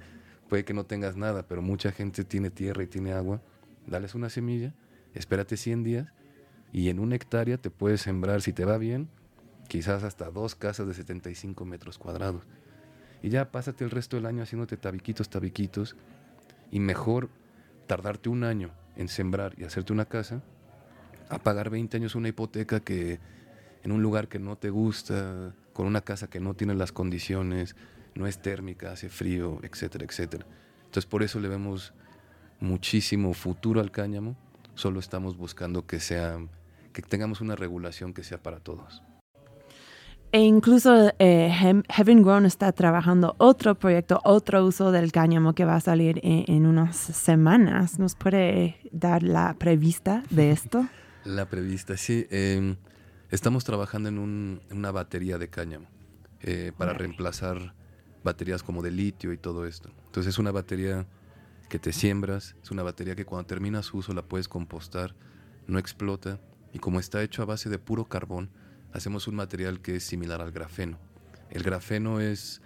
[0.48, 3.42] Puede que no tengas nada, pero mucha gente tiene tierra y tiene agua.
[3.86, 4.74] Dales una semilla,
[5.14, 6.12] espérate 100 días
[6.72, 9.08] y en una hectárea te puedes sembrar, si te va bien,
[9.70, 12.42] quizás hasta dos casas de 75 metros cuadrados.
[13.22, 15.94] Y ya pásate el resto del año haciéndote tabiquitos, tabiquitos
[16.72, 17.28] y mejor
[17.86, 20.42] tardarte un año en sembrar y hacerte una casa
[21.28, 23.20] a pagar 20 años una hipoteca que
[23.84, 27.76] en un lugar que no te gusta, con una casa que no tiene las condiciones,
[28.16, 30.46] no es térmica, hace frío, etcétera, etcétera.
[30.80, 31.94] Entonces por eso le vemos
[32.58, 34.36] muchísimo futuro al cáñamo,
[34.74, 36.40] solo estamos buscando que sea
[36.92, 39.04] que tengamos una regulación que sea para todos.
[40.32, 45.74] E incluso eh, Heaven Grown está trabajando otro proyecto, otro uso del cáñamo que va
[45.74, 47.98] a salir en, en unas semanas.
[47.98, 50.86] ¿Nos puede dar la prevista de esto?
[51.24, 52.26] La prevista, sí.
[52.30, 52.76] eh,
[53.30, 55.86] estamos trabajando en, un- en una batería de cáñamo
[56.40, 57.74] eh, para reemplazar
[58.24, 59.90] baterías como de litio y todo esto.
[60.06, 61.06] Entonces es una batería
[61.68, 65.14] que te siembras, es una batería que cuando termina su uso la puedes compostar,
[65.66, 66.40] no explota
[66.72, 68.48] y como está hecho a base de puro carbón,
[68.92, 70.98] hacemos un material que es similar al grafeno.
[71.50, 72.60] El grafeno es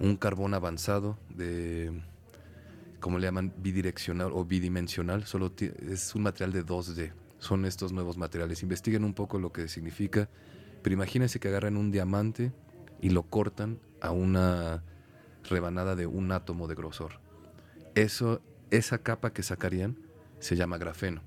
[0.00, 2.02] un carbón avanzado de,
[3.00, 7.12] como le llaman, bidireccional o bidimensional, solo es un material de 2D.
[7.38, 8.62] Son estos nuevos materiales.
[8.62, 10.28] Investiguen un poco lo que significa,
[10.82, 12.52] pero imagínense que agarran un diamante
[13.00, 14.82] y lo cortan a una
[15.48, 17.20] rebanada de un átomo de grosor.
[17.94, 19.98] Eso, esa capa que sacarían
[20.40, 21.22] se llama grafeno.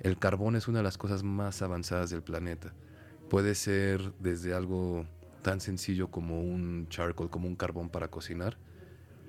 [0.00, 2.72] El carbón es una de las cosas más avanzadas del planeta.
[3.30, 5.06] Puede ser desde algo
[5.42, 8.58] tan sencillo como un charcoal, como un carbón para cocinar,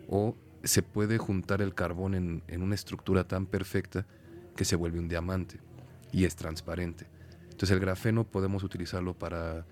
[0.10, 4.06] o se puede juntar el carbón en, en una estructura tan perfecta
[4.56, 5.60] que se vuelve un diamante
[6.12, 7.08] y es transparente.
[7.44, 9.66] Entonces el grafeno podemos utilizarlo para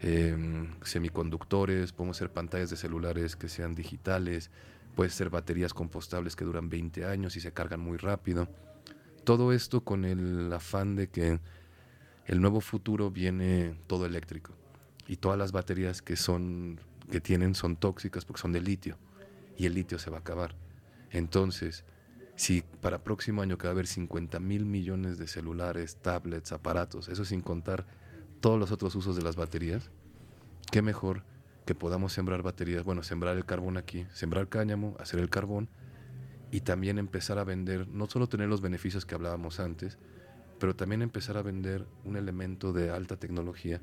[0.00, 4.50] em, semiconductores, podemos hacer pantallas de celulares que sean digitales,
[4.96, 8.48] puede ser baterías compostables que duran 20 años y se cargan muy rápido.
[9.24, 11.38] Todo esto con el afán de que
[12.28, 14.52] el nuevo futuro viene todo eléctrico
[15.08, 16.78] y todas las baterías que son
[17.10, 18.98] que tienen son tóxicas porque son de litio
[19.56, 20.54] y el litio se va a acabar.
[21.10, 21.84] Entonces,
[22.36, 27.08] si para próximo año que va a haber 50 mil millones de celulares, tablets, aparatos,
[27.08, 27.86] eso sin contar
[28.40, 29.90] todos los otros usos de las baterías,
[30.70, 31.24] qué mejor
[31.64, 35.70] que podamos sembrar baterías, bueno, sembrar el carbón aquí, sembrar cáñamo, hacer el carbón
[36.52, 39.98] y también empezar a vender, no solo tener los beneficios que hablábamos antes,
[40.58, 43.80] pero también empezar a vender un elemento de alta tecnología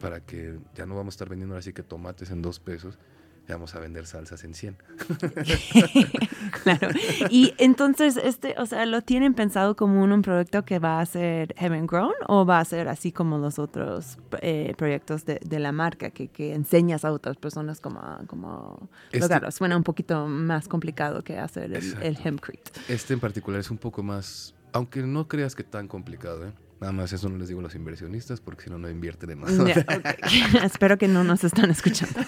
[0.00, 2.98] para que ya no vamos a estar vendiendo así que tomates en dos pesos,
[3.46, 4.76] ya vamos a vender salsas en 100.
[6.62, 6.88] claro.
[7.30, 11.06] Y entonces, este, o sea, ¿lo tienen pensado como un, un proyecto que va a
[11.06, 15.58] ser Heaven Grown o va a ser así como los otros eh, proyectos de, de
[15.58, 19.50] la marca que, que enseñas a otras personas cómo, cómo Este- lograrlo?
[19.50, 22.72] Suena un poquito más complicado que hacer el, el hempcrete.
[22.88, 26.52] Este en particular es un poco más, aunque no creas que tan complicado, ¿eh?
[26.80, 29.38] Nada más eso no les digo a los inversionistas porque si no, no invierten en
[29.38, 29.56] más.
[29.56, 30.62] Ya, ok.
[30.64, 32.20] Espero que no nos están escuchando.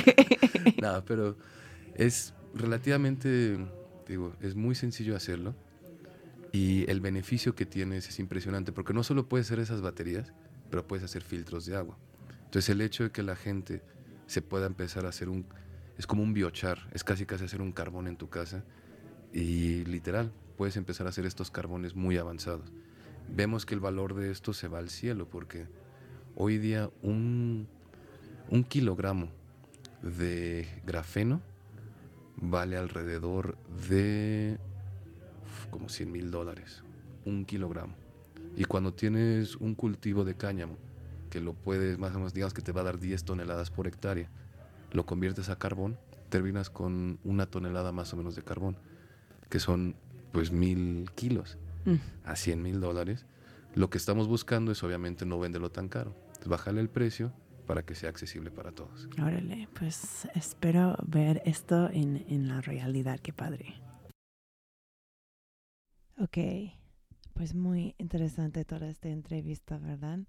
[0.82, 1.36] Nada, pero
[1.94, 3.56] es relativamente,
[4.06, 5.54] digo, es muy sencillo hacerlo
[6.50, 10.32] y el beneficio que tienes es impresionante porque no solo puedes hacer esas baterías,
[10.68, 11.96] pero puedes hacer filtros de agua.
[12.44, 13.82] Entonces el hecho de que la gente
[14.26, 15.46] se pueda empezar a hacer un,
[15.96, 18.64] es como un biochar, es casi casi hacer un carbón en tu casa
[19.32, 22.72] y literal, puedes empezar a hacer estos carbones muy avanzados.
[23.28, 25.66] Vemos que el valor de esto se va al cielo porque
[26.34, 27.68] hoy día un,
[28.50, 29.28] un kilogramo
[30.02, 31.40] de grafeno
[32.36, 33.56] vale alrededor
[33.88, 34.58] de
[35.70, 36.82] como 100 mil dólares,
[37.24, 37.94] un kilogramo.
[38.56, 40.76] Y cuando tienes un cultivo de cáñamo,
[41.30, 43.86] que lo puedes, más o menos, digamos que te va a dar 10 toneladas por
[43.86, 44.30] hectárea,
[44.92, 48.78] lo conviertes a carbón, terminas con una tonelada más o menos de carbón,
[49.50, 49.96] que son
[50.36, 51.96] pues mil kilos Mm.
[52.24, 53.26] a 100 mil dólares.
[53.74, 57.32] Lo que estamos buscando es obviamente no venderlo tan caro, es bajarle el precio
[57.66, 59.08] para que sea accesible para todos.
[59.22, 63.74] Órale, pues espero ver esto en, en la realidad, qué padre.
[66.18, 66.38] Ok,
[67.34, 70.20] pues muy interesante toda esta entrevista, ¿verdad?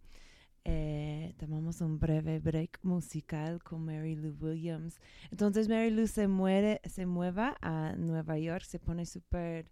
[0.66, 5.00] Eh, tomamos un breve break musical con Mary Lou Williams.
[5.32, 9.70] Entonces Mary Lou se muere, se mueva a Nueva York, se pone súper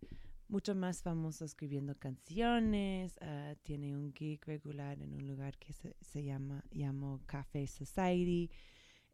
[0.48, 3.18] mucho más famoso escribiendo canciones.
[3.22, 8.50] ah, tiene un gig regular en un lugar que se, se llama llamó Café Society.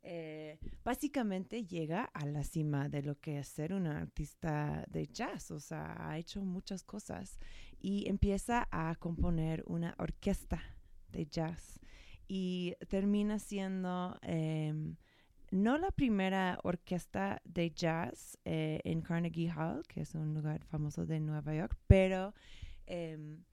[0.03, 5.51] Eh, básicamente llega a la cima de lo que es ser una artista de jazz,
[5.51, 7.37] o sea, ha hecho muchas cosas
[7.79, 10.59] y empieza a componer una orquesta
[11.11, 11.79] de jazz
[12.27, 14.95] y termina siendo em,
[15.51, 21.05] no la primera orquesta de jazz eh, en Carnegie Hall, que es un lugar famoso
[21.05, 22.33] de Nueva York, pero
[22.85, 23.43] em,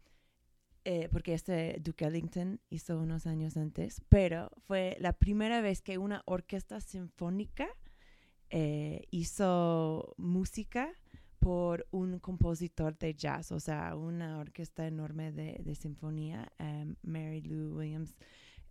[0.84, 5.98] eh, porque este Duke Ellington hizo unos años antes, pero fue la primera vez que
[5.98, 7.68] una orquesta sinfónica
[8.50, 10.88] eh, hizo música
[11.40, 16.52] por un compositor de jazz, o sea, una orquesta enorme de, sinfonía.
[16.58, 18.16] em, Mary Lou Williams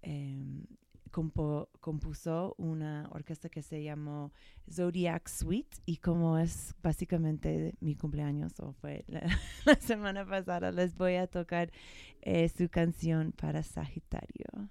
[0.01, 0.63] em,
[1.09, 4.31] compo- compuso una orquesta que se llamó
[4.71, 9.21] Zodiac Suite y como es básicamente mi cumpleaños o fue la,
[9.79, 11.71] semana pasada, les voy a tocar
[12.21, 14.69] eh, su canción para Sagitario.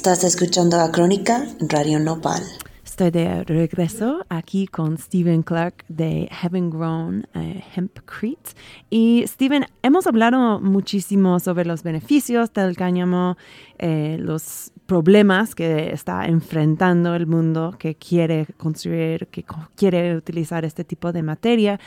[0.00, 2.42] Estás escuchando la crónica Radio Nopal.
[2.86, 8.52] Estoy de regreso aquí con Stephen Clark de Heaven Grown eh, Hempcrete.
[8.88, 13.36] Y Stephen, hemos hablado muchísimo sobre los beneficios del cáñamo,
[13.78, 19.44] eh, los problemas que está enfrentando el mundo que quiere construir, que
[19.76, 21.78] quiere utilizar este tipo de materia.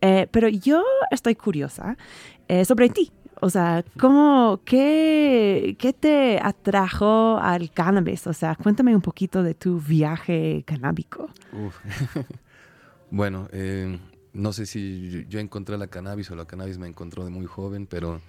[0.00, 1.96] Eh, pero yo estoy curiosa
[2.64, 3.12] sobre ti.
[3.42, 8.26] O sea, ¿cómo, qué, ¿qué te atrajo al cannabis?
[8.26, 11.28] O sea, cuéntame un poquito de tu viaje canábico.
[11.52, 11.76] Uf.
[13.10, 13.98] bueno, eh,
[14.32, 17.86] no sé si yo, encontré la cannabis o la cannabis me encontró de muy joven,
[17.86, 18.20] pero...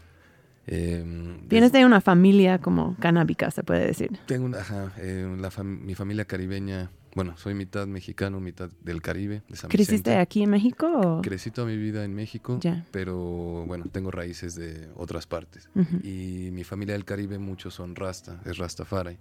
[0.68, 1.04] eh,
[1.48, 4.18] Vienes des- de una familia como canábica, se puede decir.
[4.26, 9.02] Tengo una, ajá, eh, la fam- mi familia caribeña, bueno, soy mitad mexicano, mitad del
[9.02, 10.88] Caribe, de San ¿Creciste aquí en México?
[10.94, 11.22] o?
[11.22, 12.86] Crecí toda mi vida en México, Ya.
[12.92, 15.70] pero bueno, tengo raíces de otras partes.
[15.76, 15.98] Ujú.
[16.04, 19.18] Y mi familia del Caribe, muchos son rasta, es rastafari.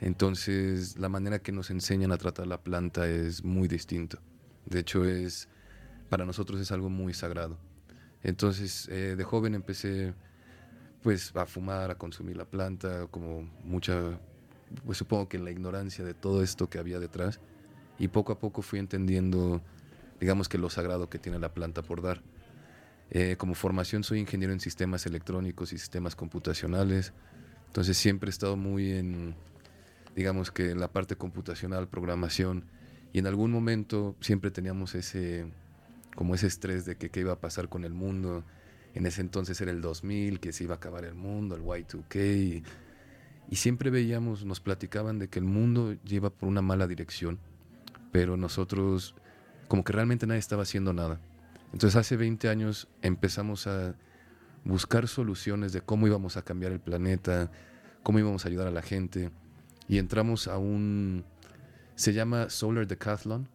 [0.00, 4.18] Entonces, la manera que nos enseñan a tratar la planta es muy distinto.
[4.66, 5.48] De hecho, es
[6.08, 7.58] para nosotros es algo muy sagrado.
[8.22, 10.14] Entonces, eh, de joven empecé
[11.02, 14.18] pues a fumar, a consumir la planta, como mucha,
[14.84, 17.40] pues supongo que en la ignorancia de todo esto que había detrás.
[17.98, 19.60] Y poco a poco fui entendiendo,
[20.20, 22.22] digamos que lo sagrado que tiene la planta por dar.
[23.10, 27.12] Eh, como formación soy ingeniero en sistemas electrónicos y sistemas computacionales,
[27.66, 29.34] entonces siempre he estado muy en,
[30.14, 32.64] digamos que en la parte computacional, programación,
[33.12, 35.46] y en algún momento siempre teníamos ese,
[36.14, 38.44] como ese estrés de que qué iba a pasar con el mundo.
[38.94, 42.62] En ese entonces era el 2000, que se iba a acabar el mundo, el Y2K,
[43.50, 47.38] y, siempre veíamos, nos platicaban de que el mundo lleva por una mala dirección,
[48.12, 49.14] pero nosotros,
[49.68, 51.20] como que realmente nadie estaba haciendo nada.
[51.72, 53.94] Entonces hace 20 años empezamos a
[54.64, 57.50] buscar soluciones de cómo íbamos a cambiar el planeta,
[58.02, 59.30] cómo íbamos a ayudar a la gente
[59.88, 61.24] y entramos a un
[61.96, 63.48] Se llama Solar Decathlon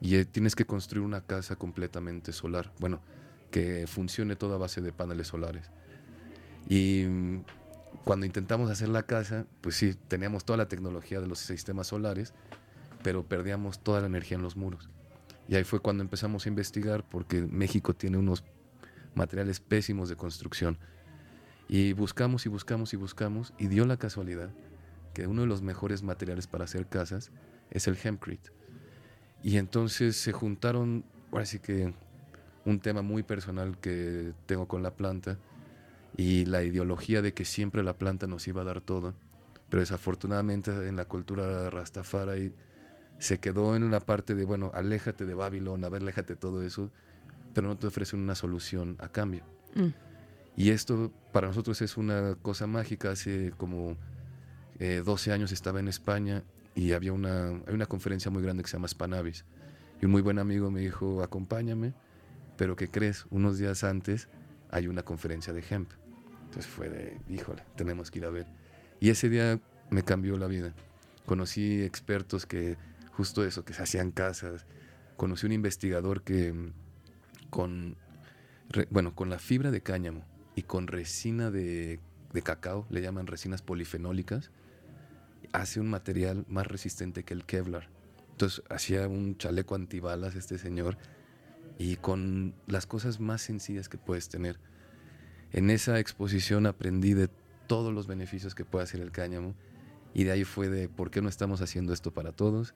[0.00, 2.72] y eh, tienes que construir una casa completamente solar.
[2.80, 3.00] Bueno,
[3.50, 5.70] que funcione toda a base de paneles solares.
[6.68, 7.44] Y mm,
[8.04, 12.34] cuando intentamos hacer la casa, pues sí, teníamos toda la tecnología de los sistemas solares,
[13.02, 14.88] pero perdíamos toda la energía en los muros.
[15.48, 18.44] Y ahí fue cuando empezamos a investigar porque México tiene unos
[19.14, 20.78] materiales pésimos de construcción.
[21.68, 24.50] Y buscamos y buscamos y buscamos y dio la casualidad
[25.14, 27.30] que uno de los mejores materiales para hacer casas
[27.70, 28.50] es el hempcrete.
[29.42, 31.94] Y entonces se juntaron, ahora sí que
[32.64, 35.38] un tema muy personal que tengo con la planta
[36.16, 39.14] y la ideología de que siempre la planta nos iba a dar todo.
[39.68, 42.52] Pero desafortunadamente en la cultura rastafari
[43.18, 46.62] se quedó en una parte de, bueno, aléjate de Babilón, a ver, aléjate de todo
[46.62, 46.90] eso,
[47.54, 49.44] pero no te ofrecen una solución a cambio.
[49.74, 49.88] Mm.
[50.56, 53.10] Y esto para nosotros es una cosa mágica.
[53.10, 53.96] Hace como
[54.78, 56.42] eh, 12 años estaba en España
[56.74, 59.44] y había una, hay una conferencia muy grande que se llama Spanavis.
[60.00, 61.94] Y un muy buen amigo me dijo, acompáñame,
[62.56, 63.26] pero ¿qué crees?
[63.30, 64.28] Unos días antes
[64.70, 65.90] hay una conferencia de Hemp.
[66.52, 68.46] Entonces fue de, híjole, tenemos que ir a ver.
[69.00, 70.74] Y ese día me cambió la vida.
[71.24, 72.76] Conocí expertos que,
[73.12, 74.66] justo eso, que se hacían casas.
[75.16, 76.52] Conocí un investigador que
[77.48, 77.96] con,
[78.90, 82.00] bueno, con la fibra de cáñamo y con resina de,
[82.34, 84.50] de cacao, le llaman resinas polifenólicas,
[85.54, 87.88] hace un material más resistente que el Kevlar.
[88.32, 90.98] Entonces hacía un chaleco antibalas este señor
[91.78, 94.60] y con las cosas más sencillas que puedes tener.
[95.52, 97.28] En esa exposición aprendí de
[97.66, 99.54] todos los beneficios que puede hacer el cáñamo
[100.14, 102.74] y de ahí fue de por qué no estamos haciendo esto para todos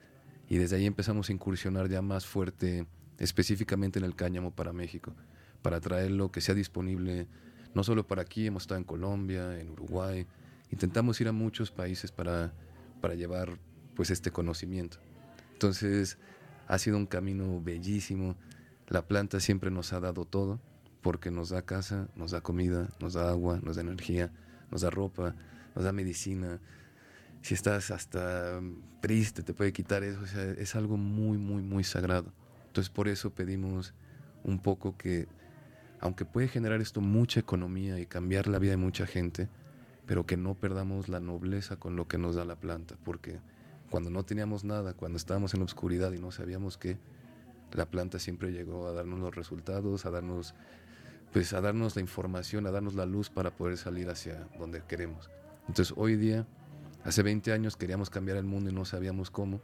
[0.49, 2.87] y desde ahí empezamos a incursionar ya más fuerte
[3.19, 5.15] específicamente en el cáñamo para México,
[5.63, 7.29] para traerlo que sea disponible
[7.75, 10.27] no solo para aquí, hemos estado en Colombia, en Uruguay,
[10.71, 12.53] intentamos ir a muchos países para,
[13.01, 13.59] para llevar
[13.95, 14.99] pues este conocimiento.
[15.53, 16.19] Entonces
[16.69, 18.37] ha sido un camino bellísimo,
[18.89, 20.61] la planta siempre nos ha dado todo,
[21.07, 24.33] porque nos da casa, nos da comida, nos da agua, nos da energía,
[24.73, 25.37] nos da ropa,
[25.77, 26.59] nos da medicina.
[27.43, 30.21] Si estás hasta mm, triste, te puede quitar eso.
[30.21, 32.33] O sea, es algo muy, muy, muy sagrado.
[32.67, 33.95] Entonces, por eso pedimos
[34.43, 35.29] un poco que,
[36.01, 39.49] aunque puede generar esto mucha economía y cambiar la vida de mucha gente,
[40.07, 43.39] pero que no perdamos la nobleza con lo que nos da la planta, porque
[43.91, 46.99] cuando no teníamos nada, cuando estábamos en la oscuridad y no sabíamos qué,
[47.75, 50.57] la planta siempre llegó a darnos los resultados, a darnos
[51.37, 55.29] pues a darnos la información, a darnos la luz para poder salir hacia donde queremos.
[55.69, 56.47] Entonces hoy día,
[57.05, 59.61] hace 20 años queríamos cambiar el mundo y no sabíamos cómo,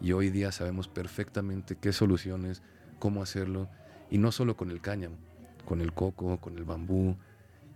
[0.00, 2.62] y hoy día sabemos perfectamente qué soluciones,
[3.00, 3.68] cómo hacerlo,
[4.08, 5.16] y no solo con el cáñamo,
[5.64, 7.16] con el coco, con el bambú,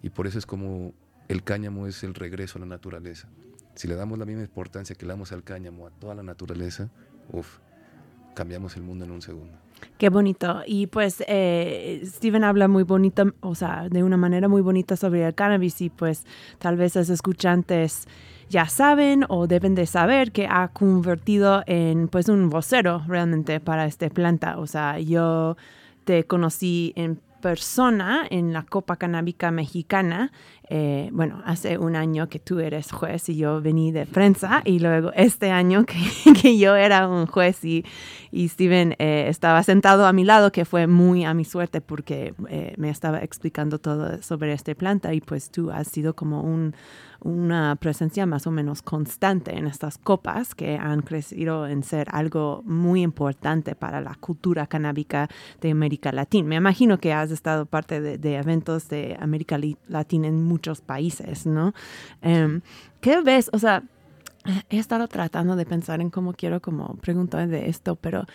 [0.00, 0.94] y por eso es como
[1.26, 3.26] el cáñamo es el regreso a la naturaleza.
[3.74, 6.88] Si le damos la misma importancia que le damos al cáñamo a toda la naturaleza,
[7.32, 7.58] uff,
[8.36, 9.63] cambiamos el mundo en un segundo.
[9.98, 10.62] Qué bonito.
[10.66, 15.26] Y pues eh, Steven habla muy bonito, o sea, de una manera muy bonita sobre
[15.26, 16.24] el cannabis y pues
[16.58, 18.06] tal vez los escuchantes
[18.48, 23.86] ya saben o deben de saber que ha convertido en pues un vocero realmente para
[23.86, 24.58] esta planta.
[24.58, 25.56] O sea, yo
[26.04, 30.32] te conocí en persona en la Copa Canábica Mexicana.
[30.70, 34.78] Eh, bueno, hace un año que tú eres juez y yo vení de prensa y
[34.78, 35.98] luego este año que,
[36.40, 37.84] que yo era un juez y,
[38.32, 42.32] y Steven eh, estaba sentado a mi lado, que fue muy a mi suerte porque
[42.48, 46.74] eh, me estaba explicando todo sobre esta planta y pues tú has sido como un,
[47.24, 52.62] una presencia más o menos constante en estas copas que han crecido en ser algo
[52.64, 55.28] muy importante para la cultura canábica
[55.60, 56.48] de América Latina.
[56.50, 59.58] Me imagino que has estado parte de, eventos de América
[59.88, 61.72] Latina en muchos países, ¿no?
[62.22, 62.60] Um,
[63.00, 63.48] ¿Qué ves?
[63.54, 63.82] O sea,
[64.68, 68.26] he estado tratando de pensar en cómo quiero como preguntar de esto, pero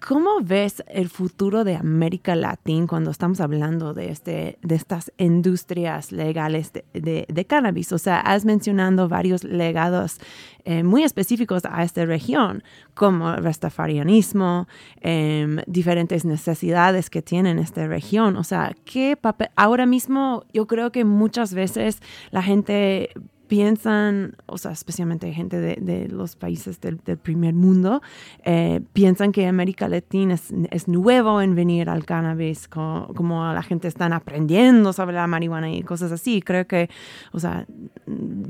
[0.00, 6.12] ¿cómo ves el futuro de América Latina cuando estamos hablando de, este, de estas industrias
[6.12, 7.92] legales de, cannabis?
[7.92, 10.18] O sea, has mencionado varios legados
[10.64, 12.62] eh, muy específicos a esta región,
[12.94, 14.68] como el rastafarianismo,
[15.00, 18.36] eh, diferentes necesidades que tiene esta región.
[18.36, 19.48] O sea, ¿qué papel?
[19.56, 23.10] Ahora mismo yo creo que muchas veces la gente
[23.48, 28.02] piensan, o sea, especialmente gente de, de los países del, del primer mundo,
[28.44, 33.62] eh, piensan que América Latina es, es, nuevo en venir al cannabis, como, como, la
[33.62, 36.42] gente están aprendiendo sobre la marihuana y cosas así.
[36.42, 36.90] Creo que,
[37.32, 37.66] o sea,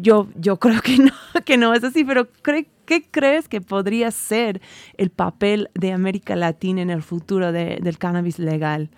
[0.00, 1.12] yo, yo creo que no,
[1.44, 4.62] que no es así, pero creo ¿Qué crees que podría ser
[4.96, 8.90] el papel de América Latina en el futuro de, del cannabis legal?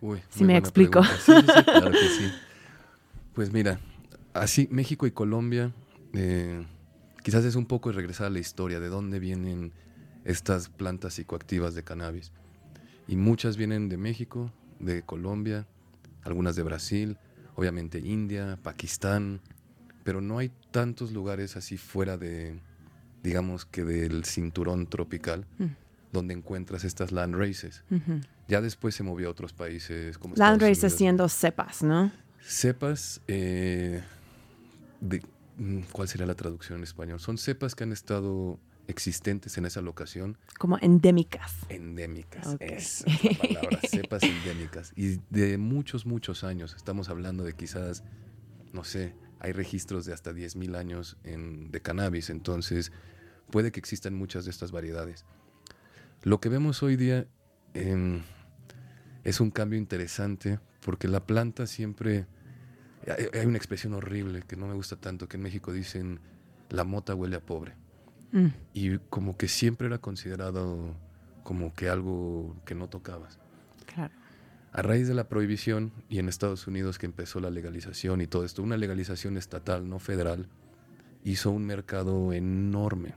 [0.00, 1.04] Uy, si me explico.
[1.04, 2.32] Sí, sí, sí, claro que sí.
[3.34, 3.78] Pues mira,
[4.40, 5.72] así México y Colombia,
[6.12, 6.64] eh,
[7.22, 9.72] quizás es un poco regresar a la historia, de dónde vienen
[10.24, 12.32] estas plantas psicoactivas de cannabis.
[13.06, 15.66] Y muchas vienen de México, de Colombia,
[16.24, 17.16] algunas de Brasil,
[17.56, 19.40] obviamente India, Pakistán,
[20.04, 22.60] pero no hay tantos lugares así fuera de,
[23.22, 25.64] digamos que del cinturón tropical, Mm.
[26.12, 27.84] donde encuentras estas land races.
[28.48, 30.98] Ya después se movió a otros países como Land Estados races Unidos.
[30.98, 32.10] siendo cepas, ¿no?
[32.40, 34.02] Cepas, eh,
[35.00, 35.22] de,
[35.56, 37.20] mm, ¿cuál sería la traducción en español?
[37.20, 41.52] Son cepas que han estado existentes en esa locación, Como endémicas.
[41.68, 42.46] endémicas.
[42.54, 42.60] Ok.
[42.62, 44.92] Esa es la palabra, cepas endémicas.
[44.96, 46.74] Y de muchos, muchos años.
[46.74, 48.02] Estamos hablando de quizás,
[48.72, 52.30] no sé, hay registros de hasta 10.000 años en- de cannabis.
[52.30, 52.90] Entonces,
[53.50, 55.24] puede que existan muchas de estas variedades.
[56.22, 57.26] Lo que vemos hoy día
[57.74, 58.22] em,
[59.22, 62.26] es un cambio interesante porque la planta siempre...
[63.08, 66.20] Hay, una expresión horrible que no me gusta tanto, que en México dicen,
[66.70, 67.74] la mota huele a pobre
[68.32, 68.48] Mm.
[68.74, 70.94] y como que siempre era considerado
[71.42, 73.38] como que algo que no tocabas.
[73.86, 74.12] Claro.
[74.72, 78.44] A raíz de la prohibición y en Estados Unidos que empezó la legalización y todo
[78.44, 80.46] esto, una legalización estatal, no federal,
[81.24, 83.14] hizo un mercado enorme.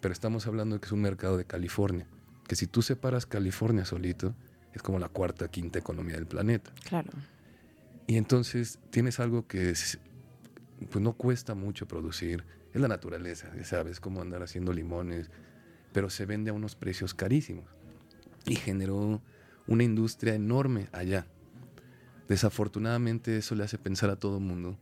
[0.00, 2.06] Pero estamos hablando de que es un mercado de California,
[2.46, 4.34] que si tú separas California solito,
[4.72, 6.70] es como la cuarta, quinta economía del planeta.
[6.84, 7.10] Claro.
[8.06, 9.98] Y entonces tienes algo que es-
[10.90, 12.44] pues no cuesta mucho producir,
[12.74, 15.30] es la naturaleza, sabes, cómo andar haciendo limones,
[15.92, 17.64] pero se vende a unos precios carísimos.
[18.46, 19.22] Y generó
[19.66, 21.26] una industria enorme allá.
[22.28, 24.78] Desafortunadamente eso le hace pensar a todo el mundo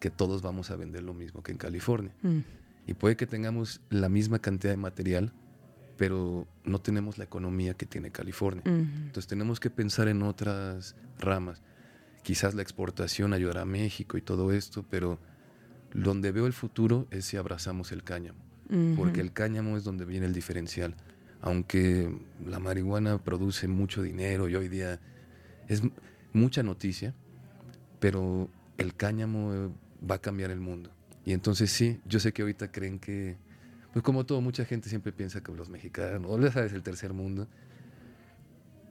[0.00, 2.12] que todos vamos a vender lo mismo que en California.
[2.22, 2.38] Mm.
[2.86, 5.32] Y puede que tengamos la misma cantidad de material,
[5.96, 8.62] pero no tenemos la economía que tiene California.
[8.64, 8.74] Ujú.
[9.06, 11.62] Entonces tenemos que pensar en otras ramas.
[12.26, 15.20] Quizás la exportación ayudará a México y todo esto, pero
[15.94, 18.40] donde veo el futuro es si abrazamos el cáñamo,
[18.96, 20.96] porque el cáñamo es donde viene el diferencial.
[21.40, 22.12] Aunque
[22.44, 24.98] la marihuana produce mucho dinero y hoy día
[25.68, 25.82] es
[26.32, 27.14] mucha noticia,
[28.00, 29.68] pero el cáñamo eh,
[30.10, 30.90] va a cambiar el mundo.
[31.24, 33.36] Y entonces sí, yo sé que ahorita creen que,
[33.92, 37.12] pues como todo, mucha gente siempre piensa que los mexicanos, o ya sabes, el tercer
[37.12, 37.46] mundo,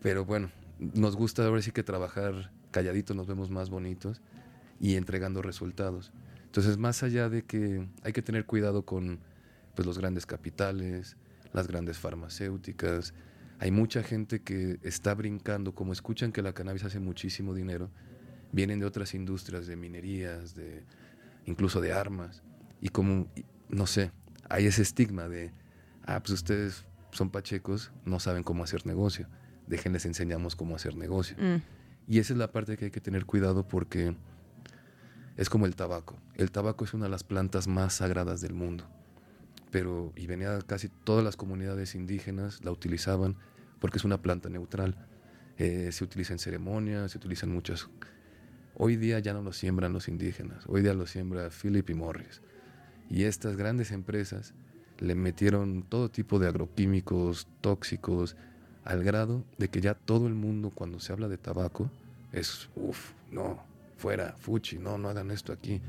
[0.01, 4.21] pero bueno, nos gusta ahora sí que trabajar calladitos, nos vemos más bonitos
[4.81, 6.11] y entregando resultados.
[6.43, 9.19] Entonces, más allá de que hay que tener cuidado con
[9.75, 11.15] pues, los grandes capitales,
[11.53, 13.13] las grandes farmacéuticas,
[13.59, 17.89] hay mucha gente que está brincando, como escuchan que la cannabis hace muchísimo dinero,
[18.51, 20.83] vienen de otras industrias, de minerías, de
[21.45, 22.43] incluso de armas,
[22.81, 23.27] y como,
[23.69, 24.11] no sé,
[24.49, 25.53] hay ese estigma de,
[26.05, 29.29] ah, pues ustedes son pachecos, no saben cómo hacer negocio,
[29.65, 31.37] déjenles enseñamos cómo hacer negocio.
[31.39, 31.74] Mm.
[32.07, 34.15] Y esa es la parte que hay que tener cuidado porque
[35.37, 36.17] es como el tabaco.
[36.35, 38.85] El tabaco es una de las plantas más sagradas del mundo.
[39.71, 43.35] Pero, y venía casi todas las comunidades indígenas la utilizaban
[43.79, 44.95] porque es una planta neutral.
[45.57, 47.89] Eh, se utiliza en ceremonias, se utilizan muchas.
[48.75, 52.41] Hoy día ya no lo siembran los indígenas, hoy día lo siembra Philip y Morris.
[53.09, 54.53] Y estas grandes empresas
[54.99, 58.35] le metieron todo tipo de agroquímicos tóxicos
[58.85, 61.89] al grado de que ya todo el mundo cuando se habla de tabaco
[62.31, 63.61] es, uff, no,
[63.97, 65.81] fuera, fuchi, no, no hagan esto aquí.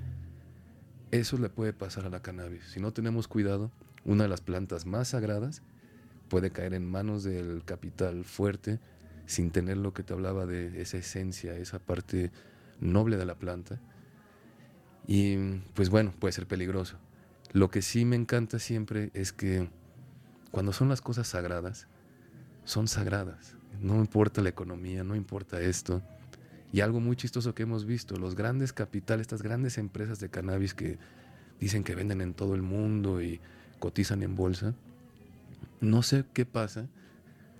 [1.10, 2.64] Eso le puede pasar a la cannabis.
[2.72, 3.70] Si no tenemos cuidado,
[4.04, 5.62] una de las plantas más sagradas
[6.28, 8.80] puede caer en manos del capital fuerte
[9.26, 12.30] sin tener lo que te hablaba de esa esencia, esa parte
[12.80, 13.78] noble de la planta.
[15.06, 15.36] Y
[15.74, 16.96] pues bueno, puede ser peligroso.
[17.52, 19.68] Lo que sí me encanta siempre es que
[20.50, 21.86] cuando son las cosas sagradas,
[22.66, 23.54] son sagradas.
[23.80, 26.02] No importa la economía, no importa esto.
[26.72, 30.74] Y algo muy chistoso que hemos visto, los grandes capitales, estas grandes empresas de cannabis
[30.74, 30.98] que
[31.58, 33.40] dicen que venden en todo el mundo y
[33.78, 34.74] cotizan en bolsa,
[35.80, 36.86] no sé qué pasa,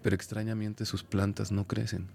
[0.03, 2.09] pero extrañamente sus plantas no crecen.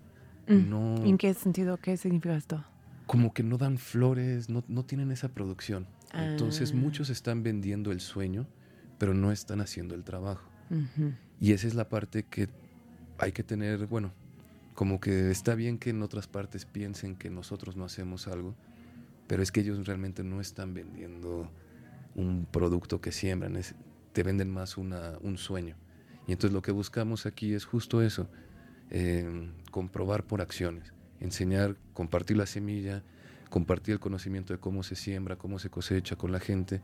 [0.48, 0.70] Mm.
[0.70, 1.78] No, ¿En qué sentido?
[1.78, 2.64] ¿Qué significa esto?
[3.08, 5.86] como que no dan flores, no, no tienen esa producción.
[6.14, 6.78] Entonces Ah.
[6.78, 8.48] muchos están vendiendo el sueño,
[8.98, 10.50] pero no están haciendo el trabajo.
[11.42, 12.48] Y esa es la parte que
[13.22, 14.12] hay que tener, bueno,
[14.74, 18.56] como que está bien que en otras partes piensen que nosotros no hacemos algo,
[19.28, 21.50] pero es que ellos realmente no están vendiendo
[22.16, 23.76] un producto que siembran, es-
[24.12, 25.76] te venden más una, un sueño.
[26.28, 28.28] Y entonces lo que buscamos aquí es justo eso,
[28.90, 33.04] eh, comprobar por acciones, enseñar, compartir la semilla,
[33.50, 36.82] compartir el conocimiento de cómo se siembra, cómo se cosecha con la gente,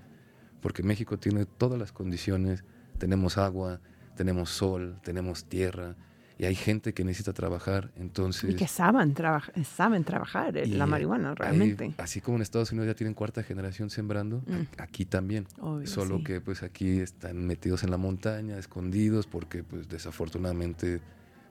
[0.61, 2.63] porque México tiene todas las condiciones,
[2.99, 3.81] tenemos agua,
[4.15, 5.95] tenemos sol, tenemos tierra,
[6.39, 8.51] y hay gente que necesita trabajar, entonces...
[8.51, 11.85] Y que saben, traba- saben trabajar eh, la marihuana realmente.
[11.85, 14.67] hay- así como en Estados Unidos ya tienen cuarta generación sembrando, Mm.
[14.77, 15.47] aquí también.
[15.59, 16.23] Obvio, Solo sí.
[16.25, 21.01] que pues aquí están metidos en la montaña, escondidos, porque pues desafortunadamente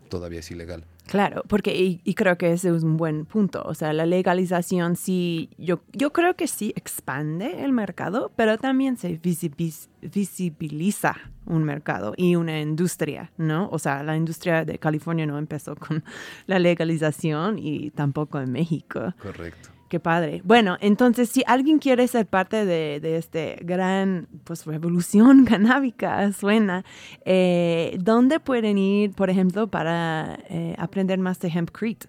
[0.06, 0.84] todavía es ilegal.
[1.06, 3.62] Claro, porque y, y creo que ese es un buen punto.
[3.64, 8.96] O sea, la legalización sí, yo, yo creo que sí expande el mercado, pero también
[8.96, 13.68] se visibiliz- visibiliza un mercado y una industria, ¿no?
[13.70, 16.02] O sea, la industria de California no empezó con
[16.46, 19.14] la legalización y tampoco en México.
[19.22, 19.68] Correcto.
[19.88, 20.42] Qué padre.
[20.44, 26.84] Bueno, entonces, si alguien quiere ser parte de, de este gran, pues, revolución canábica, suena,
[27.24, 32.08] eh, ¿dónde pueden ir, por ejemplo, para eh, aprender más de Hempcrete?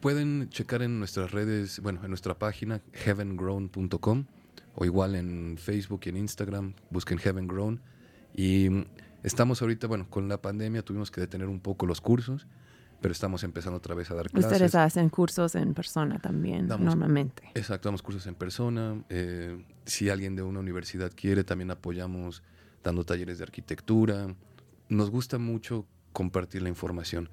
[0.00, 4.24] Pueden checar en nuestras redes, bueno, en nuestra página heavengrown.com
[4.74, 7.80] o igual en Facebook y en Instagram, busquen Heavengrown.
[8.34, 8.84] Y mm,
[9.22, 12.46] estamos ahorita, bueno, con la pandemia tuvimos que detener un poco los cursos,
[13.00, 14.52] pero estamos empezando otra vez a dar clases.
[14.52, 17.44] Ustedes hacen cursos en persona también, Damos- normalmente.
[17.54, 19.02] Exacto, damos cursos en persona.
[19.08, 22.42] eh, si alguien de una universidad quiere, también apoyamos
[22.84, 24.34] dando talleres de arquitectura.
[24.88, 27.28] Nos gusta mucho compartir la información.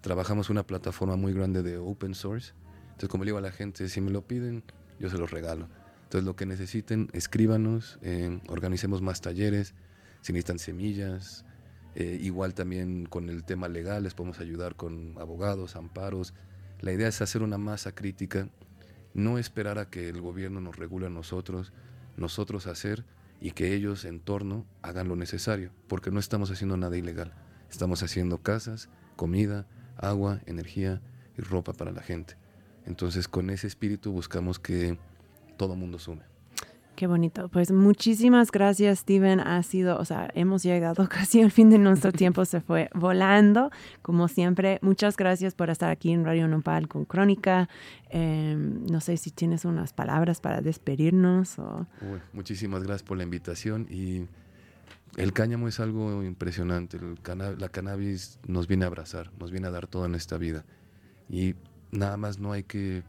[0.00, 2.52] Trabajamos una plataforma muy grande de open source.
[2.86, 4.62] Entonces, como le digo a la gente, si me lo piden,
[4.98, 5.68] yo se los regalo.
[6.04, 9.74] Entonces, lo que necesiten, escríbanos, eh, organicemos más talleres.
[10.20, 11.44] Si necesitan semillas,
[11.94, 16.34] eh, igual también con el tema legal, les podemos ayudar con abogados, amparos.
[16.80, 18.48] La idea es hacer una masa crítica
[19.14, 21.72] no esperar a que el gobierno nos regule a nosotros,
[22.16, 23.04] nosotros hacer
[23.40, 27.34] y que ellos en torno hagan lo necesario, porque no estamos haciendo nada ilegal.
[27.70, 29.66] Estamos haciendo casas, comida,
[29.96, 31.00] agua, energía
[31.36, 32.36] y ropa para la gente.
[32.86, 34.98] Entonces con ese espíritu buscamos que
[35.56, 36.31] todo mundo sume.
[37.02, 37.48] Qué bonito.
[37.48, 39.40] Pues muchísimas gracias, Steven.
[39.40, 43.72] Ha sido, o sea, hemos llegado casi al fin de nuestro tiempo, se fue volando,
[44.02, 44.78] como siempre.
[44.82, 47.68] Muchas gracias por estar aquí en Radio Nopal con Crónica.
[48.10, 51.56] Eh, no sé si tienes unas palabras para despedirnos
[52.32, 54.28] muchísimas gracias por la invitación y
[55.16, 57.00] el cáñamo es algo impresionante.
[57.58, 60.64] La cannabis nos viene a abrazar, nos viene a dar todo en esta vida.
[61.28, 61.56] Y
[61.90, 63.02] nada más no hay que,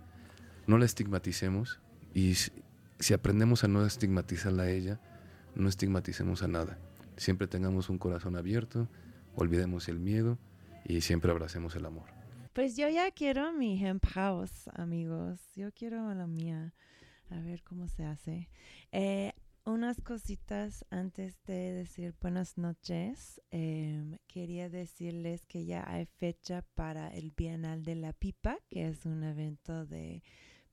[0.66, 1.80] no la estigmaticemos
[2.16, 2.34] y
[3.04, 5.00] si, aprendemos a no estigmatizarla a ella,
[5.56, 6.78] no estigmaticemos a nada.
[7.18, 8.88] Siempre tengamos un corazón abierto,
[9.36, 10.40] olvidemos el miedo
[10.86, 12.10] y siempre abracemos el amor.
[12.54, 15.40] Pues yo ya quiero mi hemp house, amigos.
[15.56, 16.74] Yo quiero la mía.
[17.30, 18.50] A ver cómo se hace.
[18.92, 19.34] Eh,
[19.66, 23.42] unas cositas antes de decir buenas noches.
[23.50, 29.06] Em, quería decirles que ya hay fecha para el Bienal de la Pipa, que es
[29.06, 30.22] un evento de,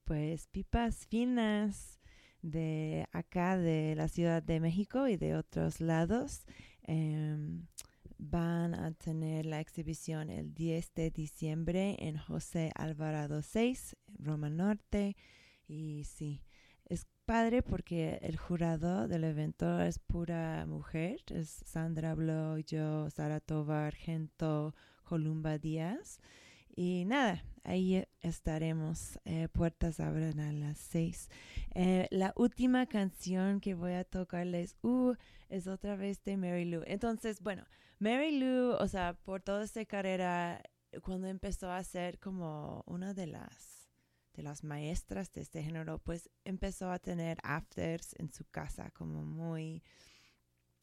[0.05, 2.00] pues, pipas finas
[2.43, 6.45] de acá, de la Ciudad de México y de otros lados.
[6.83, 7.67] Em,
[8.19, 15.17] van a tener la exhibición el 10 de diciembre en José Alvarado 6, Roma Norte.
[15.67, 16.43] Y sí,
[16.85, 21.21] es padre porque el jurado del evento es pura mujer.
[21.31, 24.75] Es Sandra Blo, yo, Sara Tovar, Argento,
[25.05, 26.21] Columba Díaz.
[26.77, 29.19] Y nada, ahí estaremos.
[29.25, 31.29] Eh, puertas abren a las 6.
[31.75, 35.15] Eh, la última canción que voy a tocarles uh,
[35.49, 36.83] es otra vez de Mary Lou.
[36.87, 37.65] Entonces, bueno,
[37.99, 40.63] Mary Lou, o sea, por toda esta carrera,
[41.03, 43.81] cuando empezó a ser como una de las
[44.35, 49.25] de las maestras de este género, pues empezó a tener afters en su casa como
[49.25, 49.83] muy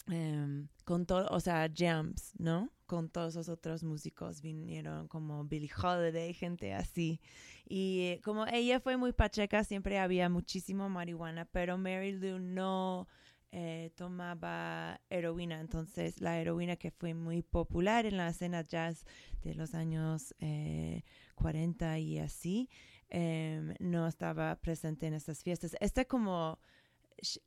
[0.07, 2.71] em, con todo, o sea, jams, ¿no?
[2.85, 7.19] Con todos los otros músicos vinieron como Billie Holiday, gente así.
[7.65, 13.07] Y eh, como ella fue muy pacheca, siempre había muchísimo marihuana, pero Mary Lou no
[13.51, 15.59] eh, tomaba heroína.
[15.59, 19.05] Entonces, la heroína que fue muy popular en la escena jazz
[19.41, 21.03] de los años eh,
[21.35, 22.69] 40 y así,
[23.09, 25.75] em, no estaba presente en estas fiestas.
[25.79, 26.59] Este como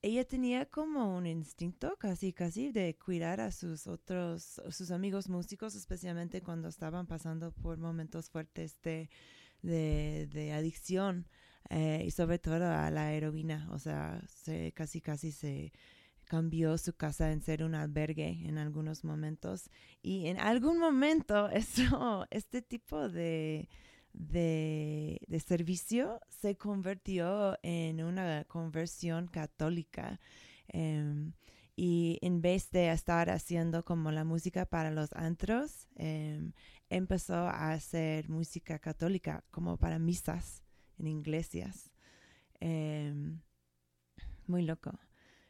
[0.02, 5.74] ella tenía como un instinto casi casi de cuidar a sus otros sus amigos músicos
[5.74, 9.08] especialmente cuando estaban pasando por momentos fuertes de
[9.62, 11.26] de, adicción
[11.68, 13.68] eh, y sobre todo a la heroína.
[13.72, 15.72] O sea se casi casi se
[16.24, 19.70] cambió su casa en ser un albergue en algunos momentos.
[20.02, 23.68] Y en algún momento eso este tipo de
[24.20, 30.20] de, de servicio se convirtió en una conversión católica.
[30.68, 31.32] Em,
[31.76, 36.52] y en vez de estar haciendo como la música para los antros, em,
[36.90, 40.62] empezó a hacer música católica como para misas
[40.98, 41.90] en iglesias.
[42.60, 43.40] Em,
[44.46, 44.92] muy loco.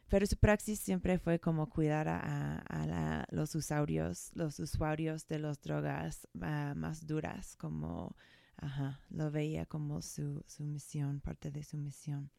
[0.09, 5.61] pero su praxis siempre fue como cuidar a, a los usuarios, los usuarios de las
[5.61, 8.15] drogas ah, más duras, como,
[8.61, 12.31] ajá, lo veía como su, su misión, parte de su misión,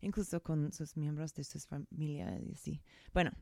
[0.00, 2.82] incluso con sus miembros de sus familias y así.
[3.12, 3.32] Bueno,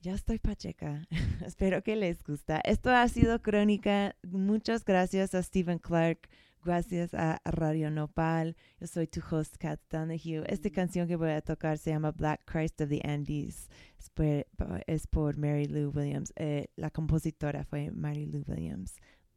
[0.00, 1.06] ya estoy pacheca.
[1.46, 2.60] Espero que les gusta.
[2.64, 4.16] Esto ha sido Crónica.
[4.24, 6.28] Muchas gracias a Stephen Clark.
[6.64, 8.56] Gracias a Radio Nopal.
[8.80, 10.44] Yo soy tu host, Kat Donahue.
[10.46, 13.68] Esta canción que voy a tocar se llama Black Christ of the Andes.
[13.98, 16.32] Es por, es por Mary Lou Williams.
[16.36, 18.96] Eh, la compositora fue Mary Lou Williams.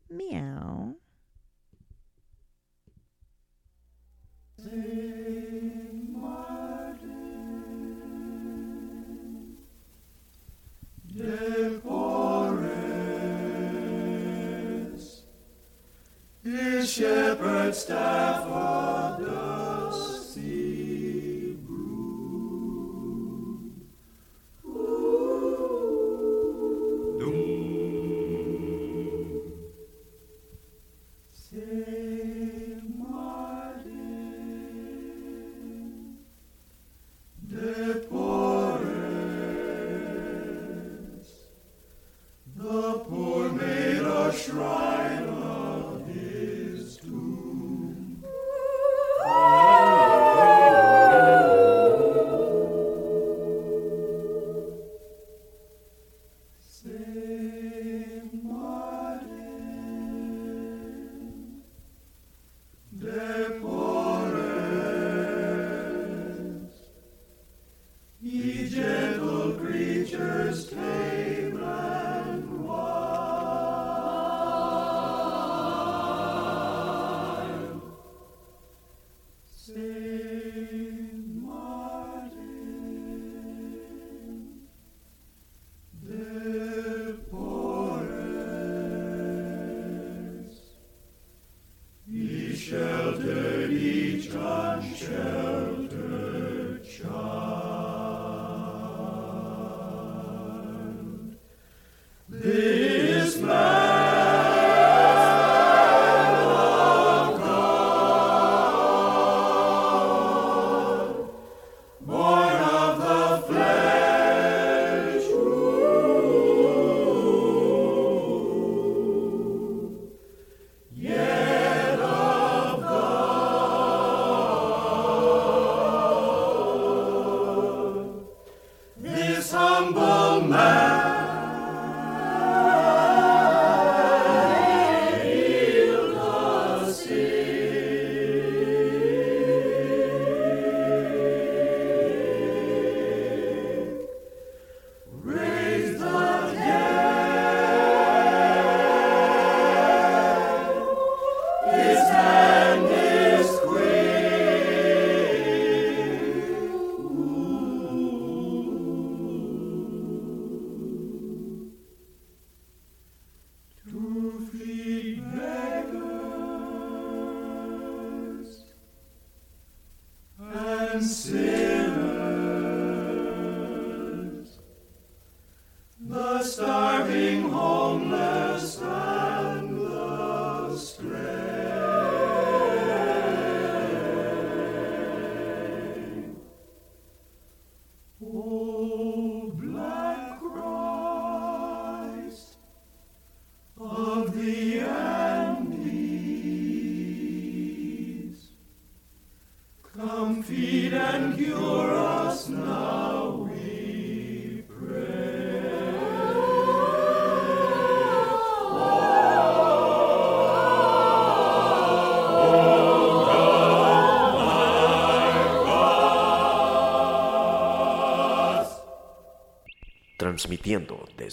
[0.09, 0.99] Meow.
[16.45, 18.45] His shepherd staff
[19.21, 19.64] a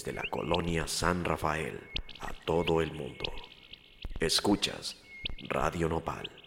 [0.02, 1.78] desde la colonia San Rafael
[2.18, 3.30] a todo el mundo.
[4.18, 5.00] Escuchas
[5.48, 6.41] Radio Nopal.